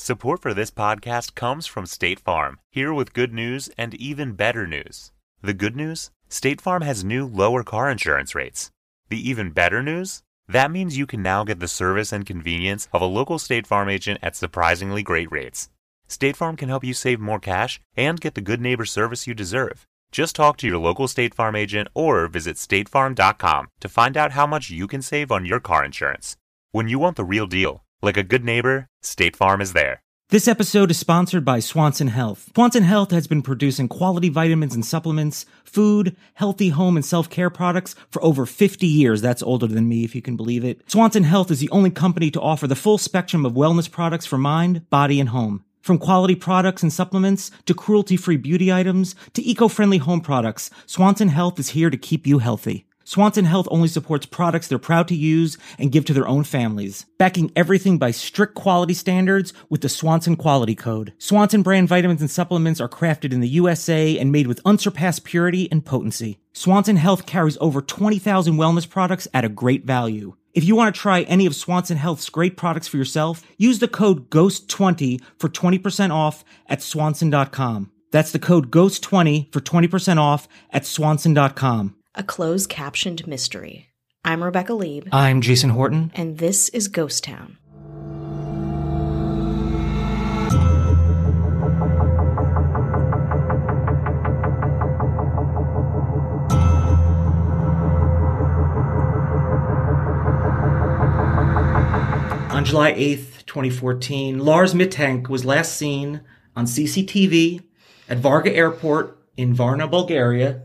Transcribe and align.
Support 0.00 0.42
for 0.42 0.54
this 0.54 0.70
podcast 0.70 1.34
comes 1.34 1.66
from 1.66 1.84
State 1.84 2.20
Farm, 2.20 2.60
here 2.70 2.94
with 2.94 3.12
good 3.12 3.34
news 3.34 3.68
and 3.76 3.94
even 3.94 4.32
better 4.32 4.64
news. 4.64 5.10
The 5.42 5.52
good 5.52 5.74
news? 5.74 6.12
State 6.28 6.60
Farm 6.60 6.82
has 6.82 7.04
new 7.04 7.26
lower 7.26 7.64
car 7.64 7.90
insurance 7.90 8.32
rates. 8.32 8.70
The 9.08 9.28
even 9.28 9.50
better 9.50 9.82
news? 9.82 10.22
That 10.46 10.70
means 10.70 10.96
you 10.96 11.04
can 11.04 11.20
now 11.20 11.42
get 11.42 11.58
the 11.58 11.66
service 11.66 12.12
and 12.12 12.24
convenience 12.24 12.88
of 12.92 13.02
a 13.02 13.06
local 13.06 13.40
State 13.40 13.66
Farm 13.66 13.88
agent 13.88 14.20
at 14.22 14.36
surprisingly 14.36 15.02
great 15.02 15.32
rates. 15.32 15.68
State 16.06 16.36
Farm 16.36 16.56
can 16.56 16.68
help 16.68 16.84
you 16.84 16.94
save 16.94 17.18
more 17.18 17.40
cash 17.40 17.80
and 17.96 18.20
get 18.20 18.34
the 18.34 18.40
good 18.40 18.60
neighbor 18.60 18.86
service 18.86 19.26
you 19.26 19.34
deserve. 19.34 19.84
Just 20.12 20.36
talk 20.36 20.56
to 20.58 20.66
your 20.68 20.78
local 20.78 21.08
State 21.08 21.34
Farm 21.34 21.56
agent 21.56 21.88
or 21.92 22.28
visit 22.28 22.56
statefarm.com 22.56 23.66
to 23.80 23.88
find 23.88 24.16
out 24.16 24.32
how 24.32 24.46
much 24.46 24.70
you 24.70 24.86
can 24.86 25.02
save 25.02 25.32
on 25.32 25.44
your 25.44 25.60
car 25.60 25.84
insurance. 25.84 26.36
When 26.70 26.88
you 26.88 27.00
want 27.00 27.16
the 27.16 27.24
real 27.24 27.48
deal, 27.48 27.82
like 28.02 28.16
a 28.16 28.22
good 28.22 28.44
neighbor, 28.44 28.86
State 29.02 29.36
Farm 29.36 29.60
is 29.60 29.72
there. 29.72 30.02
This 30.30 30.46
episode 30.46 30.90
is 30.90 30.98
sponsored 30.98 31.44
by 31.44 31.58
Swanson 31.58 32.08
Health. 32.08 32.50
Swanson 32.54 32.82
Health 32.82 33.12
has 33.12 33.26
been 33.26 33.40
producing 33.40 33.88
quality 33.88 34.28
vitamins 34.28 34.74
and 34.74 34.84
supplements, 34.84 35.46
food, 35.64 36.14
healthy 36.34 36.68
home 36.68 36.96
and 36.96 37.04
self-care 37.04 37.48
products 37.48 37.94
for 38.10 38.22
over 38.22 38.44
50 38.44 38.86
years. 38.86 39.22
That's 39.22 39.42
older 39.42 39.66
than 39.66 39.88
me, 39.88 40.04
if 40.04 40.14
you 40.14 40.20
can 40.20 40.36
believe 40.36 40.64
it. 40.64 40.82
Swanson 40.86 41.24
Health 41.24 41.50
is 41.50 41.60
the 41.60 41.70
only 41.70 41.90
company 41.90 42.30
to 42.32 42.40
offer 42.42 42.66
the 42.66 42.76
full 42.76 42.98
spectrum 42.98 43.46
of 43.46 43.54
wellness 43.54 43.90
products 43.90 44.26
for 44.26 44.36
mind, 44.36 44.90
body, 44.90 45.18
and 45.18 45.30
home. 45.30 45.64
From 45.80 45.96
quality 45.96 46.34
products 46.34 46.82
and 46.82 46.92
supplements 46.92 47.50
to 47.64 47.72
cruelty-free 47.72 48.36
beauty 48.36 48.70
items 48.70 49.14
to 49.32 49.42
eco-friendly 49.42 49.98
home 49.98 50.20
products, 50.20 50.68
Swanson 50.84 51.28
Health 51.28 51.58
is 51.58 51.70
here 51.70 51.88
to 51.88 51.96
keep 51.96 52.26
you 52.26 52.40
healthy. 52.40 52.87
Swanson 53.08 53.46
Health 53.46 53.66
only 53.70 53.88
supports 53.88 54.26
products 54.26 54.68
they're 54.68 54.78
proud 54.78 55.08
to 55.08 55.14
use 55.14 55.56
and 55.78 55.90
give 55.90 56.04
to 56.04 56.12
their 56.12 56.28
own 56.28 56.44
families, 56.44 57.06
backing 57.16 57.50
everything 57.56 57.96
by 57.96 58.10
strict 58.10 58.54
quality 58.54 58.92
standards 58.92 59.54
with 59.70 59.80
the 59.80 59.88
Swanson 59.88 60.36
Quality 60.36 60.74
Code. 60.74 61.14
Swanson 61.16 61.62
brand 61.62 61.88
vitamins 61.88 62.20
and 62.20 62.30
supplements 62.30 62.82
are 62.82 62.88
crafted 62.88 63.32
in 63.32 63.40
the 63.40 63.48
USA 63.48 64.18
and 64.18 64.30
made 64.30 64.46
with 64.46 64.60
unsurpassed 64.62 65.24
purity 65.24 65.72
and 65.72 65.86
potency. 65.86 66.38
Swanson 66.52 66.96
Health 66.96 67.24
carries 67.24 67.56
over 67.62 67.80
20,000 67.80 68.58
wellness 68.58 68.86
products 68.86 69.26
at 69.32 69.42
a 69.42 69.48
great 69.48 69.86
value. 69.86 70.34
If 70.52 70.64
you 70.64 70.76
want 70.76 70.94
to 70.94 71.00
try 71.00 71.22
any 71.22 71.46
of 71.46 71.56
Swanson 71.56 71.96
Health's 71.96 72.28
great 72.28 72.58
products 72.58 72.88
for 72.88 72.98
yourself, 72.98 73.42
use 73.56 73.78
the 73.78 73.88
code 73.88 74.28
GHOST20 74.28 75.22
for 75.38 75.48
20% 75.48 76.10
off 76.10 76.44
at 76.66 76.82
swanson.com. 76.82 77.90
That's 78.10 78.32
the 78.32 78.38
code 78.38 78.70
GHOST20 78.70 79.50
for 79.50 79.60
20% 79.60 80.18
off 80.18 80.46
at 80.70 80.84
swanson.com. 80.84 81.94
a 82.14 82.22
closed 82.22 82.68
captioned 82.68 83.26
mystery. 83.26 83.88
I'm 84.24 84.42
Rebecca 84.42 84.74
Lieb, 84.74 85.08
I'm 85.12 85.40
Jason 85.40 85.70
Horton. 85.70 86.10
and 86.14 86.38
this 86.38 86.68
is 86.70 86.88
Ghost 86.88 87.24
Town. 87.24 87.58
On 102.50 102.64
July 102.64 102.92
8th, 102.94 103.46
2014, 103.46 104.38
Lars 104.40 104.74
Mittank 104.74 105.28
was 105.28 105.44
last 105.44 105.76
seen 105.76 106.22
on 106.56 106.64
CCTV 106.64 107.62
at 108.08 108.18
Varga 108.18 108.52
Airport 108.52 109.16
in 109.36 109.54
Varna, 109.54 109.86
Bulgaria, 109.86 110.62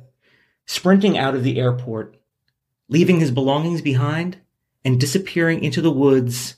sprinting 0.65 1.17
out 1.17 1.35
of 1.35 1.43
the 1.43 1.59
airport, 1.59 2.15
leaving 2.89 3.19
his 3.19 3.31
belongings 3.31 3.81
behind 3.81 4.37
and 4.85 4.99
disappearing 4.99 5.63
into 5.63 5.81
the 5.81 5.91
woods, 5.91 6.55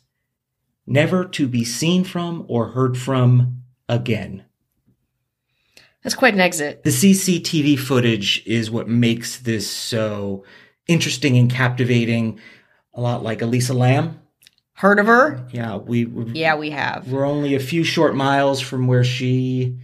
never 0.87 1.25
to 1.25 1.47
be 1.47 1.63
seen 1.63 2.03
from 2.03 2.45
or 2.47 2.69
heard 2.69 2.97
from 2.97 3.63
again. 3.89 4.43
That's 6.03 6.15
quite 6.15 6.33
an 6.35 6.39
exit. 6.39 6.83
The 6.83 6.91
CCTV 6.91 7.79
footage 7.79 8.43
is 8.45 8.69
what 8.69 8.87
makes 8.87 9.39
this 9.39 9.69
so 9.69 10.43
interesting 10.87 11.35
and 11.37 11.49
captivating. 11.51 12.39
A 12.93 13.01
lot 13.01 13.23
like 13.23 13.41
Elisa 13.41 13.73
Lam. 13.73 14.21
Heard 14.73 14.99
of 14.99 15.07
her? 15.07 15.47
Yeah, 15.51 15.77
we 15.77 16.05
we- 16.05 16.31
Yeah, 16.33 16.55
we 16.55 16.69
have. 16.71 17.07
we're 17.11 17.25
only 17.25 17.55
a 17.55 17.59
few 17.59 17.83
short 17.83 18.15
miles 18.15 18.61
from 18.61 18.87
where 18.87 19.03
she 19.03 19.77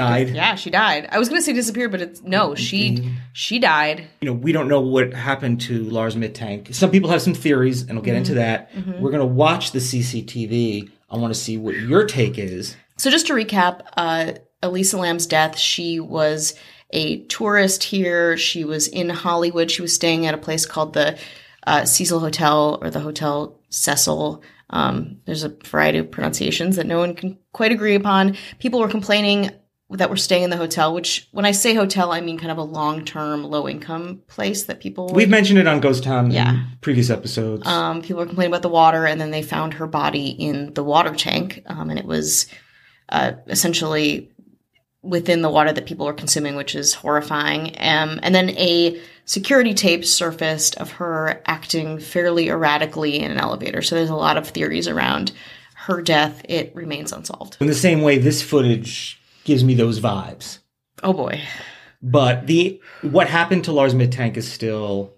died. 0.00 0.28
Yeah, 0.30 0.54
she 0.54 0.70
died. 0.70 1.08
I 1.10 1.18
was 1.18 1.28
gonna 1.28 1.42
say 1.42 1.52
disappeared, 1.52 1.90
but 1.90 2.00
it's 2.00 2.22
no, 2.22 2.54
she 2.54 3.12
she 3.32 3.58
died. 3.58 4.06
You 4.20 4.26
know, 4.26 4.32
we 4.32 4.52
don't 4.52 4.68
know 4.68 4.80
what 4.80 5.12
happened 5.12 5.60
to 5.62 5.84
Lars 5.84 6.16
Mittank. 6.16 6.74
Some 6.74 6.90
people 6.90 7.10
have 7.10 7.22
some 7.22 7.34
theories, 7.34 7.82
and 7.82 7.92
we'll 7.92 8.04
get 8.04 8.16
into 8.16 8.34
that. 8.34 8.70
We're 9.00 9.10
gonna 9.10 9.26
watch 9.26 9.72
the 9.72 9.80
CCTV. 9.80 10.90
I 11.10 11.16
want 11.16 11.34
to 11.34 11.40
see 11.40 11.56
what 11.56 11.76
your 11.76 12.06
take 12.06 12.38
is. 12.38 12.76
So 12.96 13.10
just 13.10 13.26
to 13.28 13.32
recap, 13.32 13.80
uh, 13.96 14.32
Elisa 14.62 14.96
Lam's 14.98 15.26
death, 15.26 15.58
she 15.58 16.00
was 16.00 16.54
a 16.90 17.24
tourist 17.24 17.82
here. 17.82 18.36
She 18.36 18.64
was 18.64 18.88
in 18.88 19.08
Hollywood. 19.08 19.70
She 19.70 19.82
was 19.82 19.94
staying 19.94 20.26
at 20.26 20.34
a 20.34 20.38
place 20.38 20.66
called 20.66 20.92
the 20.92 21.18
uh, 21.66 21.84
Cecil 21.84 22.20
Hotel 22.20 22.78
or 22.80 22.90
the 22.90 23.00
Hotel 23.00 23.58
Cecil. 23.70 24.42
Um, 24.70 25.20
there's 25.24 25.44
a 25.44 25.48
variety 25.64 25.98
of 25.98 26.10
pronunciations 26.10 26.76
that 26.76 26.86
no 26.86 26.98
one 26.98 27.14
can 27.14 27.38
quite 27.52 27.72
agree 27.72 27.94
upon. 27.94 28.36
People 28.58 28.80
were 28.80 28.88
complaining 28.88 29.50
that 29.90 30.08
were 30.08 30.16
staying 30.16 30.44
in 30.44 30.50
the 30.50 30.56
hotel, 30.56 30.94
which 30.94 31.28
when 31.32 31.44
I 31.44 31.50
say 31.52 31.74
hotel, 31.74 32.12
I 32.12 32.20
mean 32.20 32.38
kind 32.38 32.52
of 32.52 32.58
a 32.58 32.62
long-term, 32.62 33.44
low-income 33.44 34.22
place 34.28 34.64
that 34.64 34.80
people 34.80 35.08
We've 35.12 35.28
mentioned 35.28 35.58
it 35.58 35.66
on 35.66 35.80
Ghost 35.80 36.04
Town 36.04 36.30
Yeah. 36.30 36.50
in 36.50 36.66
previous 36.80 37.10
episodes. 37.10 37.66
um, 37.66 38.00
people 38.02 38.18
were 38.20 38.26
complaining 38.26 38.52
about 38.52 38.62
the 38.62 38.68
water, 38.68 39.04
and 39.06 39.20
then 39.20 39.30
they 39.30 39.42
found 39.42 39.74
her 39.74 39.86
body 39.86 40.28
in 40.28 40.74
the 40.74 40.84
water 40.84 41.14
tank, 41.14 41.62
um, 41.66 41.90
and 41.90 41.98
it 41.98 42.04
was 42.04 42.46
uh, 43.08 43.32
essentially 43.48 44.30
within 45.02 45.42
the 45.42 45.50
water 45.50 45.72
that 45.72 45.86
people 45.86 46.06
were 46.06 46.12
consuming, 46.12 46.54
which 46.56 46.74
is 46.74 46.94
horrifying. 46.94 47.74
Um, 47.78 48.20
and 48.22 48.34
then 48.34 48.50
a 48.50 49.00
security 49.24 49.74
tape 49.74 50.04
surfaced 50.04 50.76
of 50.76 50.92
her 50.92 51.40
acting 51.46 51.98
fairly 51.98 52.48
erratically 52.48 53.18
in 53.18 53.30
an 53.30 53.38
elevator. 53.38 53.80
So 53.82 53.94
there's 53.96 54.10
a 54.10 54.14
lot 54.14 54.36
of 54.36 54.46
theories 54.48 54.86
around 54.86 55.32
her 55.74 56.02
death. 56.02 56.42
It 56.48 56.74
remains 56.76 57.12
unsolved. 57.12 57.56
in 57.60 57.66
the 57.66 57.74
same 57.74 58.02
way, 58.02 58.18
this 58.18 58.42
footage 58.42 59.19
gives 59.44 59.64
me 59.64 59.74
those 59.74 60.00
vibes. 60.00 60.58
Oh 61.02 61.12
boy. 61.12 61.40
But 62.02 62.46
the 62.46 62.80
what 63.02 63.28
happened 63.28 63.64
to 63.64 63.72
Lars 63.72 63.94
Mittank 63.94 64.36
is 64.36 64.50
still, 64.50 65.14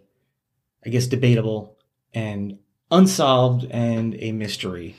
I 0.85 0.91
guess, 0.91 1.07
debatable 1.07 1.77
and 2.13 2.59
unsolved 2.91 3.67
and 3.71 4.17
a 4.19 4.33
mystery. 4.33 4.97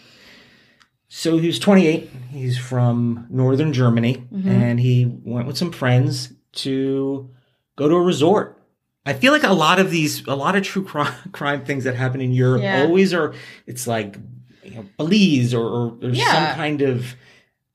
So 1.08 1.38
he 1.38 1.48
was 1.48 1.60
28. 1.60 2.10
He's 2.32 2.58
from 2.58 3.28
northern 3.30 3.72
Germany, 3.72 4.24
mm-hmm. 4.34 4.50
and 4.50 4.80
he 4.80 5.06
went 5.24 5.46
with 5.46 5.58
some 5.58 5.72
friends 5.72 6.34
to 6.54 7.30
go 7.76 7.88
to 7.88 7.96
a 7.96 8.02
resort. 8.02 8.60
I 9.06 9.14
feel 9.14 9.32
like 9.34 9.44
a 9.44 9.54
lot 9.54 9.80
of 9.80 9.92
these, 9.92 10.26
a 10.28 10.36
lot 10.36 10.56
of 10.56 10.64
true 10.64 10.84
crime, 10.84 11.14
crime 11.32 11.66
things 11.66 11.84
that 11.84 11.96
happen 11.96 12.22
in 12.22 12.32
Europe 12.32 12.62
Yeah. 12.64 12.82
always 12.84 13.14
are. 13.14 13.34
It's 13.68 13.86
like 13.86 14.18
you 14.64 14.76
know, 14.76 14.86
Belize 14.98 15.54
or, 15.54 15.66
or, 15.68 15.98
or 16.02 16.10
Yeah. 16.10 16.32
some 16.32 16.56
kind 16.56 16.82
of 16.82 17.16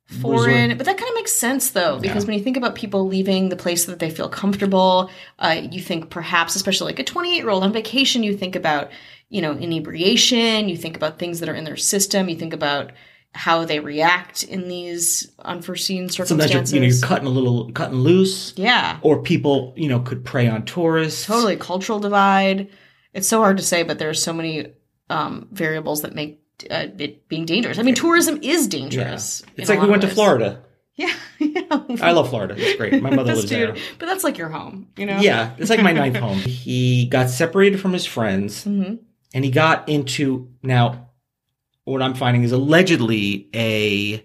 foreign 0.09 0.77
but 0.79 0.87
that 0.87 0.97
kind 0.97 1.09
of 1.09 1.15
makes 1.15 1.35
sense 1.35 1.71
though 1.71 1.99
because 1.99 2.27
when 2.27 2.37
you 2.37 2.43
think 2.43 2.57
about 2.57 2.75
people 2.75 3.07
leaving 3.07 3.51
the 3.51 3.57
place 3.57 3.85
that 3.85 3.99
they 3.99 4.09
feel 4.09 4.29
comfortable 4.29 5.11
uh, 5.39 5.61
you 5.71 5.83
think 5.83 6.09
perhaps 6.09 6.57
especially 6.57 6.87
like 6.87 6.99
a 6.99 7.05
28 7.05 7.37
year 7.37 7.51
old 7.51 7.63
on 7.63 7.73
vacation 7.73 8.23
you 8.23 8.35
think 8.35 8.57
about 8.57 8.91
you 9.29 9.43
know 9.43 9.53
inebriation 9.53 10.69
you 10.69 10.79
think 10.79 10.97
about 10.97 11.19
things 11.19 11.41
that 11.41 11.49
are 11.49 11.55
in 11.55 11.65
their 11.65 11.77
system 11.77 12.31
you 12.31 12.37
think 12.37 12.55
about 12.55 12.91
how 13.35 13.65
they 13.65 13.79
react 13.81 14.43
in 14.43 14.69
these 14.69 15.31
unforeseen 15.41 16.09
Sometimes 16.09 16.29
circumstances 16.29 16.73
you're, 16.73 16.83
you 16.83 16.89
know, 16.89 16.95
you're 16.95 17.07
cutting 17.07 17.27
a 17.27 17.31
little, 17.31 17.71
cutting 17.73 17.99
loose. 17.99 18.55
yeah. 18.57 18.99
Or 19.03 19.23
people 19.23 19.75
you 19.77 19.89
know 19.89 20.01
could 20.01 20.25
prey 20.25 20.49
on 20.49 20.65
tourists. 20.65 21.27
Totally 21.27 21.57
cultural 21.57 22.01
divide. 22.01 22.69
It's 23.13 23.29
so 23.29 23.39
hard 23.41 23.59
to 23.59 23.63
say 23.63 23.83
but 23.83 23.99
there 23.99 24.09
are 24.09 24.15
so 24.15 24.33
many 24.33 24.73
um, 25.11 25.49
variables 25.53 26.03
that 26.03 26.15
make 26.15 26.43
uh, 26.71 26.87
it 26.99 27.29
being 27.29 27.45
dangerous. 27.45 27.79
I 27.79 27.83
mean 27.83 27.95
tourism 27.95 28.39
is 28.43 28.69
dangerous 28.69 29.41
in 29.41 29.49
it's 29.57 29.69
like 29.69 29.81
we 29.81 29.89
went 29.89 30.03
to 30.03 30.09
florida. 30.09 30.63
Yeah 30.97 31.13
yeah. 31.39 31.63
I 32.01 32.11
love 32.13 32.29
florida. 32.31 32.55
It's 32.59 32.77
great. 32.77 33.01
My 33.03 33.11
mother 33.15 33.35
lives 33.35 33.51
there. 33.51 33.77
But 33.99 34.07
that's 34.07 34.25
like 34.25 34.39
your 34.39 34.49
home, 34.49 34.89
you 34.97 35.07
know? 35.07 35.21
yeah 35.21 35.55
it's 35.59 35.71
like 35.71 35.83
my 35.83 35.93
ninth 36.03 36.17
home. 36.17 36.39
He 36.39 37.07
got 37.07 37.31
separated 37.31 37.81
from 37.81 37.93
his 37.93 38.07
friends 38.07 38.65
hmm 38.65 38.95
and 39.35 39.45
he 39.45 39.51
got 39.51 39.87
into 39.91 40.49
now 40.63 41.11
what 41.85 42.01
i'm 42.01 42.15
finding 42.15 42.45
is 42.45 42.53
allegedly 42.53 43.51
a 43.55 44.25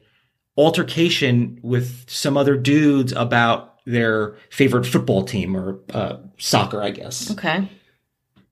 altercation 0.57 1.59
with 1.61 2.09
some 2.09 2.37
other 2.37 2.55
dudes 2.55 3.11
about 3.11 3.75
their 3.85 4.35
favorite 4.49 4.85
football 4.85 5.23
team 5.23 5.57
or 5.57 5.79
uh, 5.93 6.17
soccer 6.37 6.81
i 6.81 6.89
guess. 6.89 7.31
Okay. 7.31 7.69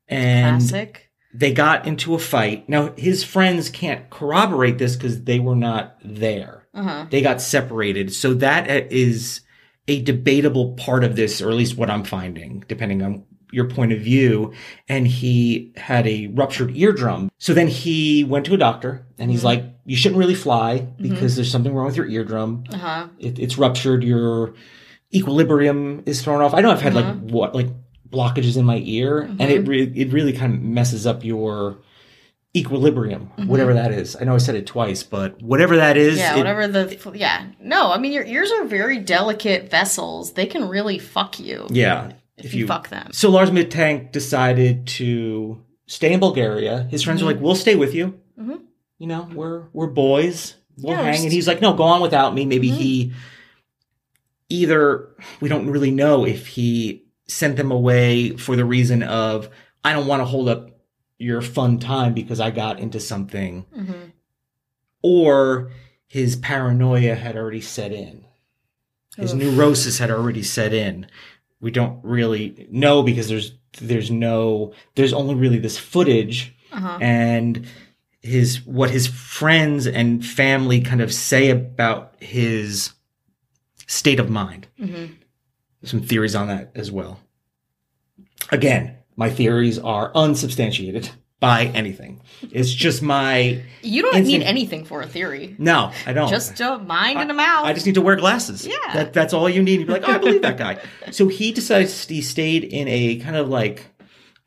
and 0.09 0.59
Classic. 0.59 1.09
They 1.33 1.53
got 1.53 1.85
into 1.87 2.15
a 2.15 2.19
fight. 2.19 2.67
Now 2.67 2.93
his 2.97 3.23
friends 3.23 3.69
can't 3.69 4.09
corroborate 4.09 4.77
this 4.77 4.95
because 4.95 5.23
they 5.23 5.39
were 5.39 5.55
not 5.55 5.97
there. 6.03 6.67
Uh 6.73 6.83
huh. 6.83 7.05
They 7.09 7.21
got 7.21 7.41
separated. 7.41 8.13
So 8.13 8.33
that 8.35 8.69
is 8.91 9.41
a 9.87 10.01
debatable 10.01 10.73
part 10.73 11.03
of 11.03 11.15
this, 11.15 11.41
or 11.41 11.49
at 11.49 11.55
least 11.55 11.77
what 11.77 11.89
I'm 11.89 12.03
finding, 12.03 12.63
depending 12.67 13.01
on 13.01 13.25
your 13.51 13.67
point 13.67 13.91
of 13.91 13.99
view 13.99 14.53
and 14.87 15.05
he 15.05 15.73
had 15.75 16.07
a 16.07 16.27
ruptured 16.27 16.75
eardrum. 16.75 17.29
So 17.37 17.53
then 17.53 17.67
he 17.67 18.23
went 18.23 18.45
to 18.45 18.53
a 18.53 18.57
doctor 18.57 19.05
and 19.17 19.29
he's 19.29 19.43
like, 19.43 19.65
you 19.85 19.97
shouldn't 19.97 20.19
really 20.19 20.35
fly 20.35 20.79
because 21.01 21.35
there's 21.35 21.51
something 21.51 21.73
wrong 21.73 21.87
with 21.87 21.97
your 21.97 22.07
eardrum. 22.07 22.63
Uh 22.71 22.77
huh. 22.77 23.07
It, 23.19 23.39
it's 23.39 23.57
ruptured. 23.57 24.03
Your 24.03 24.53
equilibrium 25.13 26.03
is 26.05 26.21
thrown 26.21 26.41
off. 26.41 26.53
I 26.53 26.61
know 26.61 26.71
I've 26.71 26.81
had 26.81 26.93
like 26.93 27.19
what, 27.19 27.53
like 27.53 27.67
blockages 28.11 28.57
in 28.57 28.65
my 28.65 28.81
ear 28.85 29.21
and 29.21 29.41
it, 29.41 29.61
mm-hmm. 29.61 29.69
re- 29.69 29.93
it 29.95 30.11
really 30.11 30.33
kind 30.33 30.53
of 30.53 30.61
messes 30.61 31.07
up 31.07 31.23
your 31.23 31.79
equilibrium, 32.55 33.27
mm-hmm. 33.37 33.47
whatever 33.47 33.73
that 33.73 33.91
is. 33.91 34.17
I 34.19 34.25
know 34.25 34.35
I 34.35 34.39
said 34.39 34.55
it 34.55 34.67
twice, 34.67 35.03
but 35.03 35.41
whatever 35.41 35.77
that 35.77 35.95
is, 35.97 36.17
Yeah, 36.17 36.35
it- 36.35 36.37
whatever 36.37 36.67
the 36.67 37.13
yeah. 37.15 37.47
No, 37.59 37.91
I 37.91 37.97
mean 37.97 38.11
your 38.11 38.25
ears 38.25 38.51
are 38.51 38.65
very 38.65 38.97
delicate 38.97 39.69
vessels. 39.69 40.33
They 40.33 40.45
can 40.45 40.67
really 40.67 40.99
fuck 40.99 41.39
you 41.39 41.67
yeah. 41.69 42.11
if 42.37 42.53
you, 42.53 42.67
fuck 42.67 42.89
them. 42.89 43.11
So 43.13 43.29
Lars 43.29 43.51
Mittank 43.51 44.11
decided 44.11 44.87
to 44.87 45.63
stay 45.87 46.11
in 46.13 46.19
Bulgaria. 46.19 46.87
His 46.89 47.03
friends 47.03 47.23
were 47.23 47.29
mm-hmm. 47.29 47.37
like, 47.37 47.43
"We'll 47.43 47.55
stay 47.55 47.75
with 47.75 47.93
you. 47.93 48.19
Mhm. 48.39 48.61
You 48.97 49.07
know, 49.07 49.29
we're 49.33 49.67
we're 49.71 49.87
boys. 49.87 50.55
We'll 50.77 50.95
Yeah, 50.97 51.03
hang." 51.03 51.13
just- 51.13 51.23
And 51.23 51.33
he's 51.33 51.47
like, 51.47 51.61
"No, 51.61 51.73
go 51.73 51.83
on 51.83 52.01
without 52.01 52.33
me." 52.33 52.45
Maybe 52.45 52.69
he 52.69 53.13
either 54.49 55.07
we 55.39 55.47
don't 55.47 55.69
really 55.69 55.91
know 55.91 56.25
if 56.25 56.47
he 56.47 57.00
sent 57.31 57.55
them 57.57 57.71
away 57.71 58.35
for 58.37 58.55
the 58.55 58.65
reason 58.65 59.03
of 59.03 59.49
I 59.83 59.93
don't 59.93 60.07
want 60.07 60.19
to 60.21 60.25
hold 60.25 60.49
up 60.49 60.69
your 61.17 61.41
fun 61.41 61.79
time 61.79 62.13
because 62.13 62.39
I 62.39 62.51
got 62.51 62.79
into 62.79 62.99
something, 62.99 63.65
hmm 63.73 64.09
or 65.03 65.71
his 66.07 66.35
paranoia 66.35 67.15
had 67.15 67.35
already 67.35 67.61
set 67.61 67.91
in. 67.91 68.25
His 69.17 69.33
Oof. 69.33 69.39
neurosis 69.41 69.97
had 69.97 70.11
already 70.11 70.43
set 70.43 70.73
in. 70.73 71.07
We 71.59 71.71
don't 71.71 71.99
really 72.03 72.67
know 72.69 73.01
because 73.03 73.27
there's 73.29 73.53
there's 73.79 74.11
no 74.11 74.73
there's 74.95 75.13
only 75.13 75.35
really 75.35 75.59
this 75.59 75.77
footage 75.77 76.53
Uh-huh. 76.71 76.97
and 77.01 77.65
his 78.21 78.65
what 78.65 78.91
his 78.91 79.07
friends 79.07 79.87
and 79.87 80.23
family 80.25 80.81
kind 80.81 81.01
of 81.01 81.11
say 81.13 81.49
about 81.49 82.13
his 82.19 82.93
state 83.87 84.19
of 84.19 84.29
mind. 84.29 84.67
hmm 84.77 85.05
Some 85.83 86.01
theories 86.01 86.35
on 86.35 86.47
that 86.47 86.71
as 86.75 86.91
well. 86.91 87.19
Again, 88.51 88.97
my 89.15 89.29
theories 89.29 89.79
are 89.79 90.11
unsubstantiated 90.15 91.09
by 91.39 91.65
anything. 91.65 92.21
It's 92.51 92.71
just 92.71 93.01
my 93.01 93.63
You 93.81 94.03
don't 94.03 94.15
Instant- 94.15 94.39
need 94.39 94.45
anything 94.45 94.85
for 94.85 95.01
a 95.01 95.07
theory. 95.07 95.55
no, 95.57 95.91
I 96.05 96.13
don't. 96.13 96.29
Just 96.29 96.59
a 96.61 96.77
mind 96.77 97.19
and 97.19 97.31
a 97.31 97.33
mouth. 97.33 97.65
I 97.65 97.73
just 97.73 97.85
need 97.85 97.95
to 97.95 98.01
wear 98.01 98.15
glasses. 98.15 98.65
Yeah. 98.65 98.75
That, 98.93 99.13
that's 99.13 99.33
all 99.33 99.49
you 99.49 99.63
need. 99.63 99.79
You'd 99.79 99.87
be 99.87 99.93
like, 99.93 100.07
oh, 100.07 100.11
I 100.11 100.17
believe 100.19 100.43
that 100.43 100.57
guy. 100.57 100.79
so 101.11 101.27
he 101.27 101.51
decides 101.51 102.07
he 102.07 102.21
stayed 102.21 102.63
in 102.63 102.87
a 102.87 103.17
kind 103.17 103.35
of 103.35 103.49
like 103.49 103.87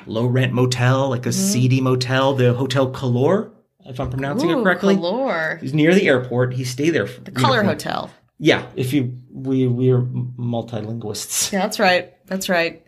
low 0.07 0.27
rent 0.27 0.53
motel, 0.53 1.11
like 1.11 1.27
a 1.27 1.31
mm-hmm. 1.31 1.53
seedy 1.53 1.81
motel, 1.81 2.35
the 2.35 2.55
Hotel 2.55 2.89
Color, 2.91 3.51
if 3.85 3.99
I'm 3.99 4.11
pronouncing 4.11 4.51
it 4.51 4.55
correctly. 4.55 4.95
Color. 4.95 5.59
He's 5.61 5.75
near 5.75 5.95
the 5.95 6.07
airport. 6.07 6.55
He 6.55 6.65
stayed 6.65 6.91
there. 6.91 7.07
For, 7.07 7.21
The 7.21 7.33
Color 7.33 7.65
Hotel. 7.65 8.11
Yeah. 8.39 8.67
If 8.77 8.93
you, 8.93 9.19
we, 9.33 9.67
we 9.67 9.91
are 9.91 10.03
multilinguists. 10.03 11.53
Yeah, 11.53 11.61
that's 11.61 11.79
right. 11.79 12.13
That's 12.27 12.49
right. 12.49 12.85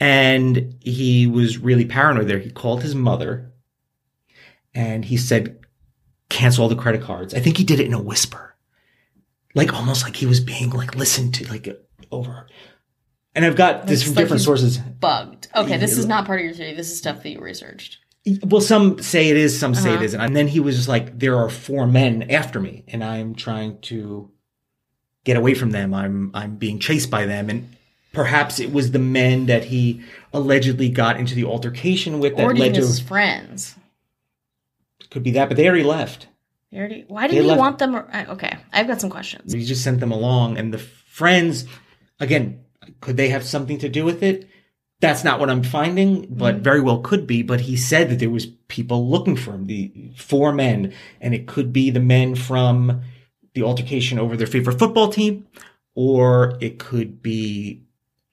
And 0.00 0.76
he 0.80 1.26
was 1.26 1.58
really 1.58 1.84
paranoid 1.84 2.28
there. 2.28 2.38
He 2.38 2.50
called 2.50 2.82
his 2.82 2.94
mother 2.94 3.52
and 4.74 5.04
he 5.04 5.16
said, 5.16 5.58
cancel 6.28 6.62
all 6.64 6.68
the 6.68 6.76
credit 6.76 7.02
cards. 7.02 7.34
I 7.34 7.40
think 7.40 7.56
he 7.56 7.64
did 7.64 7.80
it 7.80 7.86
in 7.86 7.94
a 7.94 8.02
whisper. 8.02 8.56
Like 9.54 9.72
almost 9.74 10.04
like 10.04 10.14
he 10.14 10.26
was 10.26 10.40
being 10.40 10.70
like 10.70 10.94
listened 10.94 11.34
to, 11.34 11.48
like 11.48 11.68
over. 12.12 12.46
And 13.34 13.44
I've 13.44 13.56
got 13.56 13.86
this 13.86 14.00
It's 14.00 14.02
from 14.04 14.14
like 14.14 14.24
different 14.24 14.42
sources. 14.42 14.78
Bugged. 14.78 15.48
Okay, 15.54 15.78
this 15.78 15.96
is 15.96 16.06
not 16.06 16.26
part 16.26 16.40
of 16.40 16.44
your 16.44 16.54
theory. 16.54 16.74
This 16.74 16.90
is 16.90 16.98
stuff 16.98 17.22
that 17.22 17.30
you 17.30 17.40
researched. 17.40 17.98
Well, 18.44 18.60
some 18.60 19.00
say 19.00 19.30
it 19.30 19.36
is, 19.36 19.58
some 19.58 19.74
say 19.74 19.90
it 19.90 19.94
Uh-huh. 19.94 20.04
isn't. 20.04 20.20
And 20.20 20.36
then 20.36 20.48
he 20.48 20.60
was 20.60 20.76
just 20.76 20.88
like, 20.88 21.18
there 21.18 21.36
are 21.38 21.48
four 21.48 21.86
men 21.86 22.30
after 22.30 22.60
me 22.60 22.84
and 22.88 23.02
I'm 23.02 23.34
trying 23.34 23.80
to 23.82 24.30
get 25.28 25.36
away 25.36 25.52
from 25.54 25.70
them. 25.72 25.92
I'm, 25.92 26.30
I'm 26.32 26.56
being 26.56 26.78
chased 26.78 27.10
by 27.10 27.26
them. 27.26 27.50
And 27.50 27.76
perhaps 28.14 28.58
it 28.58 28.72
was 28.72 28.90
the 28.92 28.98
men 28.98 29.44
that 29.46 29.64
he 29.66 30.02
allegedly 30.32 30.88
got 30.88 31.18
into 31.20 31.34
the 31.34 31.44
altercation 31.44 32.18
with 32.18 32.36
that 32.36 32.44
or 32.44 32.54
led 32.54 32.74
to, 32.74 32.80
his 32.80 32.98
friends. 32.98 33.74
could 35.10 35.22
be 35.22 35.32
that, 35.32 35.48
but 35.48 35.56
they 35.58 35.66
already 35.68 35.84
left. 35.84 36.26
They 36.72 36.78
already- 36.78 37.04
Why 37.08 37.28
They 37.28 37.34
did 37.34 37.42
he 37.42 37.48
left- 37.48 37.60
want 37.60 37.78
them? 37.78 37.94
Okay, 37.94 38.56
I've 38.72 38.86
got 38.88 39.00
some 39.02 39.10
questions. 39.10 39.52
He 39.52 39.64
just 39.64 39.84
sent 39.84 40.00
them 40.00 40.12
along 40.12 40.56
and 40.58 40.72
the 40.72 40.78
friends, 40.78 41.66
again, 42.20 42.60
could 43.02 43.16
they 43.18 43.28
have 43.28 43.44
something 43.44 43.78
to 43.78 43.88
do 43.90 44.04
with 44.04 44.22
it? 44.22 44.48
That's 45.00 45.22
not 45.24 45.38
what 45.38 45.50
I'm 45.50 45.62
finding, 45.62 46.26
but 46.30 46.54
Mm-hmm. 46.56 46.64
very 46.64 46.80
well 46.80 47.00
could 47.00 47.26
be. 47.26 47.42
But 47.42 47.60
he 47.60 47.76
said 47.76 48.08
that 48.10 48.18
there 48.18 48.30
was 48.30 48.46
people 48.46 49.08
looking 49.08 49.36
for 49.36 49.52
him, 49.52 49.66
the 49.66 49.92
four 50.16 50.52
men, 50.52 50.92
and 51.20 51.34
it 51.34 51.46
could 51.46 51.72
be 51.72 51.90
the 51.90 52.00
men 52.00 52.34
from 52.34 53.02
the 53.58 53.66
altercation 53.66 54.18
over 54.18 54.36
their 54.36 54.46
favorite 54.46 54.78
football 54.78 55.08
team, 55.08 55.46
or 55.94 56.56
it 56.60 56.78
could 56.78 57.22
be 57.22 57.82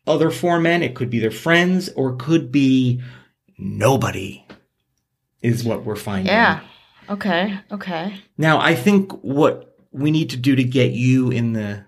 other 0.05 0.29
four 0.29 0.59
men. 0.59 0.83
It 0.83 0.95
could 0.95 1.09
be 1.09 1.19
their 1.19 1.31
friends, 1.31 1.89
or 1.95 2.11
it 2.11 2.19
could 2.19 2.51
be 2.51 3.01
nobody. 3.57 4.45
Is 5.41 5.63
what 5.63 5.83
we're 5.83 5.95
finding. 5.95 6.27
Yeah. 6.27 6.61
Okay. 7.09 7.59
Okay. 7.71 8.19
Now, 8.37 8.59
I 8.59 8.73
think 8.73 9.11
what 9.23 9.77
we 9.91 10.09
need 10.09 10.31
to 10.31 10.37
do 10.37 10.55
to 10.55 10.63
get 10.63 10.91
you 10.91 11.29
in 11.29 11.53
the 11.53 11.85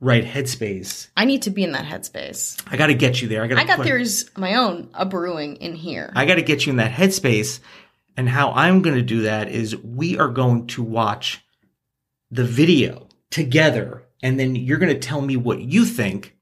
right 0.00 0.24
headspace, 0.24 1.08
I 1.16 1.24
need 1.24 1.42
to 1.42 1.50
be 1.50 1.62
in 1.62 1.72
that 1.72 1.84
headspace. 1.84 2.60
I 2.68 2.76
got 2.76 2.88
to 2.88 2.94
get 2.94 3.22
you 3.22 3.28
there. 3.28 3.44
I 3.44 3.46
gotta 3.46 3.60
I 3.60 3.64
got 3.64 3.84
theories 3.84 4.30
my 4.36 4.54
own 4.54 4.90
a 4.94 5.06
brewing 5.06 5.56
in 5.56 5.74
here. 5.74 6.12
I 6.16 6.26
got 6.26 6.36
to 6.36 6.42
get 6.42 6.66
you 6.66 6.70
in 6.70 6.76
that 6.78 6.90
headspace, 6.90 7.60
and 8.16 8.28
how 8.28 8.50
I'm 8.50 8.82
going 8.82 8.96
to 8.96 9.02
do 9.02 9.22
that 9.22 9.48
is 9.48 9.76
we 9.76 10.18
are 10.18 10.28
going 10.28 10.66
to 10.68 10.82
watch 10.82 11.44
the 12.30 12.44
video 12.44 13.08
together, 13.30 14.04
and 14.22 14.38
then 14.38 14.56
you're 14.56 14.78
going 14.78 14.92
to 14.92 14.98
tell 14.98 15.20
me 15.20 15.36
what 15.36 15.60
you 15.60 15.84
think. 15.84 16.36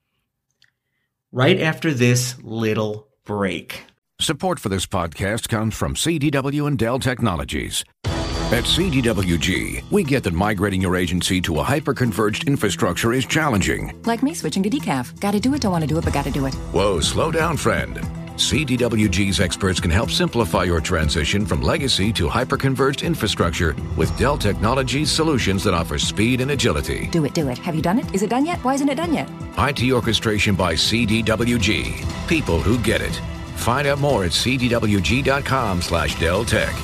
Right 1.32 1.60
after 1.60 1.92
this 1.92 2.36
little 2.42 3.08
break. 3.24 3.84
Support 4.20 4.58
for 4.58 4.68
this 4.68 4.86
podcast 4.86 5.48
comes 5.48 5.74
from 5.74 5.94
CDW 5.94 6.66
and 6.66 6.78
Dell 6.78 6.98
Technologies. 6.98 7.84
At 8.04 8.64
CDWG, 8.64 9.90
we 9.90 10.04
get 10.04 10.22
that 10.22 10.32
migrating 10.32 10.80
your 10.80 10.96
agency 10.96 11.40
to 11.42 11.58
a 11.58 11.62
hyper-converged 11.62 12.46
infrastructure 12.46 13.12
is 13.12 13.26
challenging. 13.26 14.00
Like 14.04 14.22
me 14.22 14.34
switching 14.34 14.62
to 14.62 14.70
decaf. 14.70 15.18
Gotta 15.18 15.40
do 15.40 15.52
it, 15.54 15.62
don't 15.62 15.72
want 15.72 15.82
to 15.82 15.88
do 15.88 15.98
it, 15.98 16.04
but 16.04 16.14
gotta 16.14 16.30
do 16.30 16.46
it. 16.46 16.54
Whoa, 16.54 17.00
slow 17.00 17.32
down, 17.32 17.56
friend. 17.56 17.98
CDWG's 18.36 19.40
experts 19.40 19.80
can 19.80 19.90
help 19.90 20.10
simplify 20.10 20.64
your 20.64 20.80
transition 20.80 21.46
from 21.46 21.62
legacy 21.62 22.12
to 22.12 22.28
hyper-converged 22.28 23.02
infrastructure 23.02 23.74
with 23.96 24.16
Dell 24.18 24.36
Technologies 24.36 25.10
solutions 25.10 25.64
that 25.64 25.72
offer 25.72 25.98
speed 25.98 26.42
and 26.42 26.50
agility. 26.50 27.08
Do 27.08 27.24
it, 27.24 27.32
do 27.32 27.48
it. 27.48 27.56
Have 27.58 27.74
you 27.74 27.80
done 27.80 27.98
it? 27.98 28.14
Is 28.14 28.22
it 28.22 28.28
done 28.28 28.44
yet? 28.44 28.62
Why 28.62 28.74
isn't 28.74 28.90
it 28.90 28.96
done 28.96 29.14
yet? 29.14 29.30
IT 29.56 29.90
orchestration 29.90 30.54
by 30.54 30.74
CDWG. 30.74 32.28
People 32.28 32.60
who 32.60 32.78
get 32.78 33.00
it. 33.00 33.20
Find 33.56 33.88
out 33.88 34.00
more 34.00 34.24
at 34.24 34.32
cdwg.com 34.32 35.80
slash 35.80 36.20
Dell 36.20 36.44
Tech. 36.44 36.74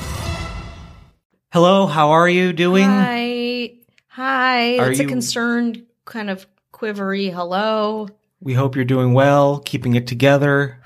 Hello, 1.51 1.85
how 1.85 2.09
are 2.09 2.27
you 2.27 2.51
doing? 2.51 2.85
Hi. 2.85 3.73
Hi. 4.07 4.79
Are 4.79 4.89
it's 4.89 4.99
a 4.99 5.05
concerned, 5.05 5.83
kind 6.05 6.31
of 6.31 6.47
quivery 6.71 7.31
hello. 7.31 8.07
We 8.41 8.55
hope 8.55 8.75
you're 8.75 8.85
doing 8.85 9.13
well, 9.13 9.59
keeping 9.59 9.93
it 9.93 10.07
together. 10.07 10.81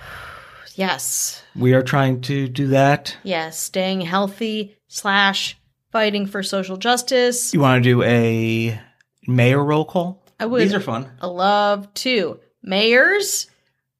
Yes. 0.77 1.41
We 1.55 1.74
are 1.74 1.81
trying 1.81 2.22
to 2.22 2.48
do 2.48 2.67
that. 2.67 3.17
Yes. 3.24 3.60
Staying 3.60 4.01
healthy 4.01 4.77
slash 4.88 5.57
fighting 5.91 6.27
for 6.27 6.43
social 6.43 6.77
justice. 6.77 7.51
You 7.51 7.62
want 7.62 7.84
to 7.84 7.89
do 7.89 8.03
a 8.03 8.79
mayor 9.27 9.63
roll 9.63 9.86
call? 9.86 10.24
I 10.39 10.46
would. 10.46 10.62
These 10.62 10.75
are 10.75 10.79
fun. 10.79 11.12
I 11.19 11.25
love 11.25 11.91
to. 11.96 12.39
Mayors, 12.62 13.48